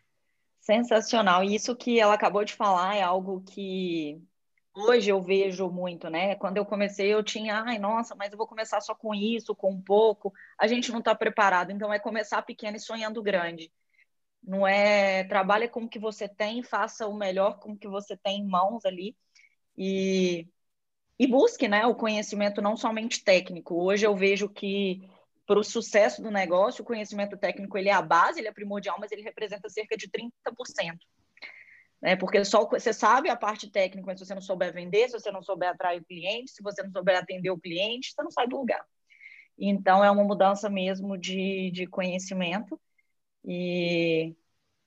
[0.61, 1.43] Sensacional.
[1.43, 4.23] Isso que ela acabou de falar é algo que
[4.75, 6.35] hoje eu vejo muito, né?
[6.37, 9.73] Quando eu comecei, eu tinha, ai, nossa, mas eu vou começar só com isso, com
[9.73, 10.33] um pouco.
[10.59, 13.73] A gente não está preparado, então é começar pequeno e sonhando grande.
[14.43, 18.17] Não é trabalha com o que você tem, faça o melhor com o que você
[18.17, 19.17] tem em mãos ali
[19.77, 20.49] e,
[21.19, 23.75] e busque, né, o conhecimento não somente técnico.
[23.75, 25.03] Hoje eu vejo que
[25.51, 28.97] para o sucesso do negócio, o conhecimento técnico ele é a base, ele é primordial,
[29.01, 30.97] mas ele representa cerca de 30%
[32.01, 32.15] né?
[32.15, 35.33] Porque só você sabe a parte técnica, mas se você não souber vender, se você
[35.33, 38.47] não souber atrair o cliente, se você não souber atender o cliente, você não sai
[38.47, 38.85] do lugar.
[39.59, 42.81] Então é uma mudança mesmo de, de conhecimento
[43.45, 44.35] e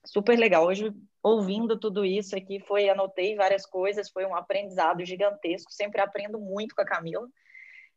[0.06, 0.66] super legal.
[0.66, 5.74] Hoje ouvindo tudo isso aqui foi anotei várias coisas, foi um aprendizado gigantesco.
[5.74, 7.28] Sempre aprendo muito com a Camila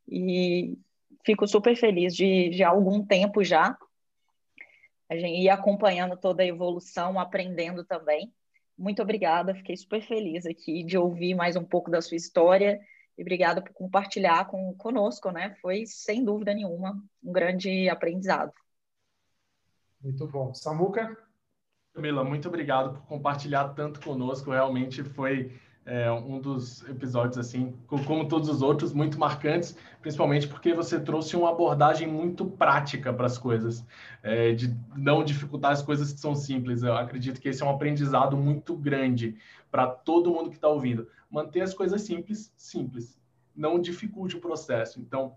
[0.09, 0.77] e
[1.25, 3.77] fico super feliz de, de há algum tempo já
[5.09, 8.33] a gente ir acompanhando toda a evolução, aprendendo também.
[8.77, 12.81] Muito obrigada, fiquei super feliz aqui de ouvir mais um pouco da sua história
[13.17, 15.57] e obrigada por compartilhar com, conosco, né?
[15.63, 18.53] Foi, sem dúvida nenhuma, um grande aprendizado.
[20.01, 20.53] Muito bom.
[20.53, 21.17] Samuca?
[21.95, 24.51] Camila, muito obrigado por compartilhar tanto conosco.
[24.51, 30.75] Realmente foi é, um dos episódios, assim, como todos os outros, muito marcantes, principalmente porque
[30.75, 33.87] você trouxe uma abordagem muito prática para as coisas,
[34.21, 36.83] é, de não dificultar as coisas que são simples.
[36.83, 39.37] Eu acredito que esse é um aprendizado muito grande
[39.71, 41.09] para todo mundo que está ouvindo.
[41.31, 43.17] Manter as coisas simples, simples.
[43.55, 45.01] Não dificulte o processo.
[45.01, 45.35] Então,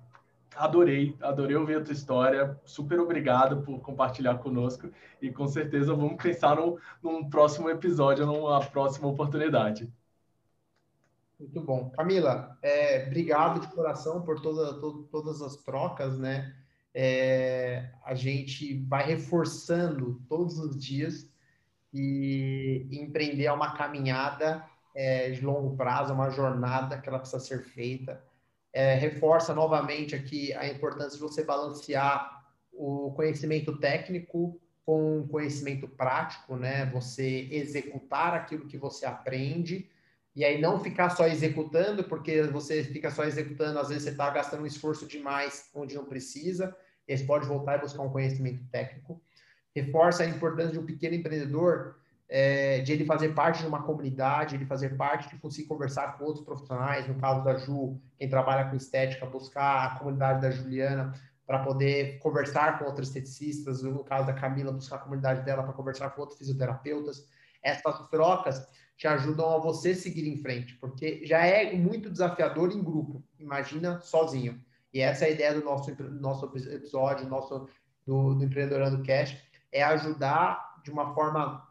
[0.55, 2.59] adorei, adorei ouvir a tua história.
[2.65, 4.89] Super obrigado por compartilhar conosco
[5.21, 9.91] e com certeza vamos pensar no, num próximo episódio, numa próxima oportunidade.
[11.39, 11.89] Muito bom.
[11.91, 16.53] Camila, é, obrigado de coração por toda, to, todas as trocas, né?
[16.93, 21.31] É, a gente vai reforçando todos os dias
[21.93, 27.39] e empreender é uma caminhada é, de longo prazo, é uma jornada que ela precisa
[27.39, 28.21] ser feita.
[28.73, 32.43] É, reforça novamente aqui a importância de você balancear
[32.73, 36.85] o conhecimento técnico com o conhecimento prático, né?
[36.87, 39.89] Você executar aquilo que você aprende
[40.35, 44.29] e aí não ficar só executando, porque você fica só executando, às vezes você está
[44.29, 46.75] gastando um esforço demais onde não precisa,
[47.07, 49.21] e você pode voltar e buscar um conhecimento técnico.
[49.75, 51.95] Reforça a importância de um pequeno empreendedor,
[52.27, 56.25] é, de ele fazer parte de uma comunidade, ele fazer parte de conseguir conversar com
[56.25, 61.13] outros profissionais, no caso da Ju, quem trabalha com estética, buscar a comunidade da Juliana
[61.47, 65.73] para poder conversar com outros esteticistas, no caso da Camila, buscar a comunidade dela para
[65.73, 67.27] conversar com outros fisioterapeutas.
[67.63, 68.67] Essas trocas
[68.99, 74.01] te ajudam a você seguir em frente, porque já é muito desafiador em grupo, imagina
[74.01, 74.61] sozinho.
[74.93, 77.69] E essa é a ideia do nosso, nosso episódio, nosso,
[78.05, 79.37] do, do Empreendedorando Cash,
[79.71, 81.65] é ajudar de uma forma,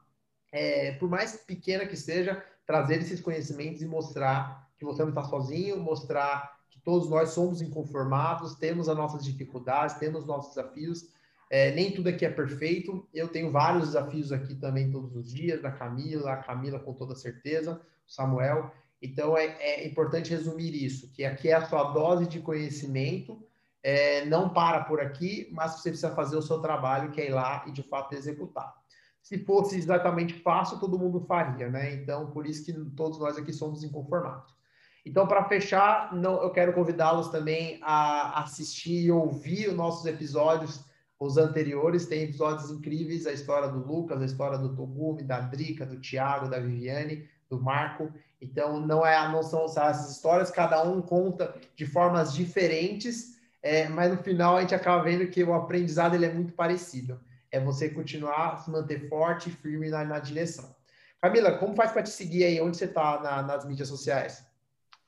[0.51, 5.25] é, por mais pequena que seja, trazer esses conhecimentos e mostrar que você não está
[5.25, 11.11] sozinho, mostrar que todos nós somos inconformados, temos as nossas dificuldades, temos nossos desafios,
[11.51, 13.07] é, nem tudo aqui é perfeito.
[13.13, 17.15] Eu tenho vários desafios aqui também todos os dias, da Camila, a Camila com toda
[17.15, 18.73] certeza, Samuel.
[19.01, 23.41] Então é, é, importante resumir isso, que aqui é a sua dose de conhecimento,
[23.83, 27.33] é, não para por aqui, mas você precisa fazer o seu trabalho, que é ir
[27.33, 28.75] lá e de fato executar.
[29.23, 31.95] Se fosse exatamente fácil, todo mundo faria, né?
[31.95, 34.57] Então, por isso que todos nós aqui somos inconformados.
[35.05, 40.85] Então, para fechar, não, eu quero convidá-los também a assistir e ouvir os nossos episódios
[41.21, 45.85] os anteriores têm episódios incríveis, a história do Lucas, a história do Togumi, da Drica,
[45.85, 48.13] do Thiago, da Viviane, do Marco.
[48.41, 54.13] Então, não é não são essas histórias, cada um conta de formas diferentes, é, mas
[54.13, 57.21] no final a gente acaba vendo que o aprendizado ele é muito parecido.
[57.51, 60.77] é você continuar se manter forte e firme na, na direção.
[61.21, 62.61] Camila, como faz para te seguir aí?
[62.61, 64.47] Onde você está na, nas mídias sociais?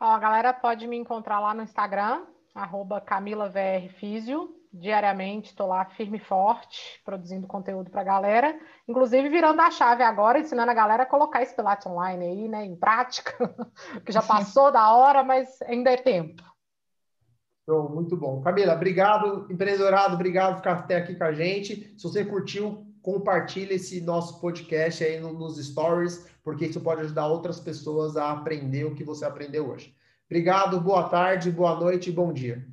[0.00, 2.24] Ó, a galera pode me encontrar lá no Instagram,
[2.54, 4.59] arroba CamilaVRFísio.
[4.72, 8.56] Diariamente estou lá firme e forte, produzindo conteúdo para a galera.
[8.86, 12.64] Inclusive virando a chave agora, ensinando a galera a colocar esse Pilates online aí, né,
[12.64, 13.32] em prática,
[14.06, 16.42] que já passou da hora, mas ainda é tempo.
[17.68, 18.40] Show, muito bom.
[18.42, 21.92] Camila, obrigado, empreendedorado, obrigado por ficar até aqui com a gente.
[21.98, 27.58] Se você curtiu, compartilhe esse nosso podcast aí nos stories, porque isso pode ajudar outras
[27.58, 29.94] pessoas a aprender o que você aprendeu hoje.
[30.26, 32.69] Obrigado, boa tarde, boa noite e bom dia.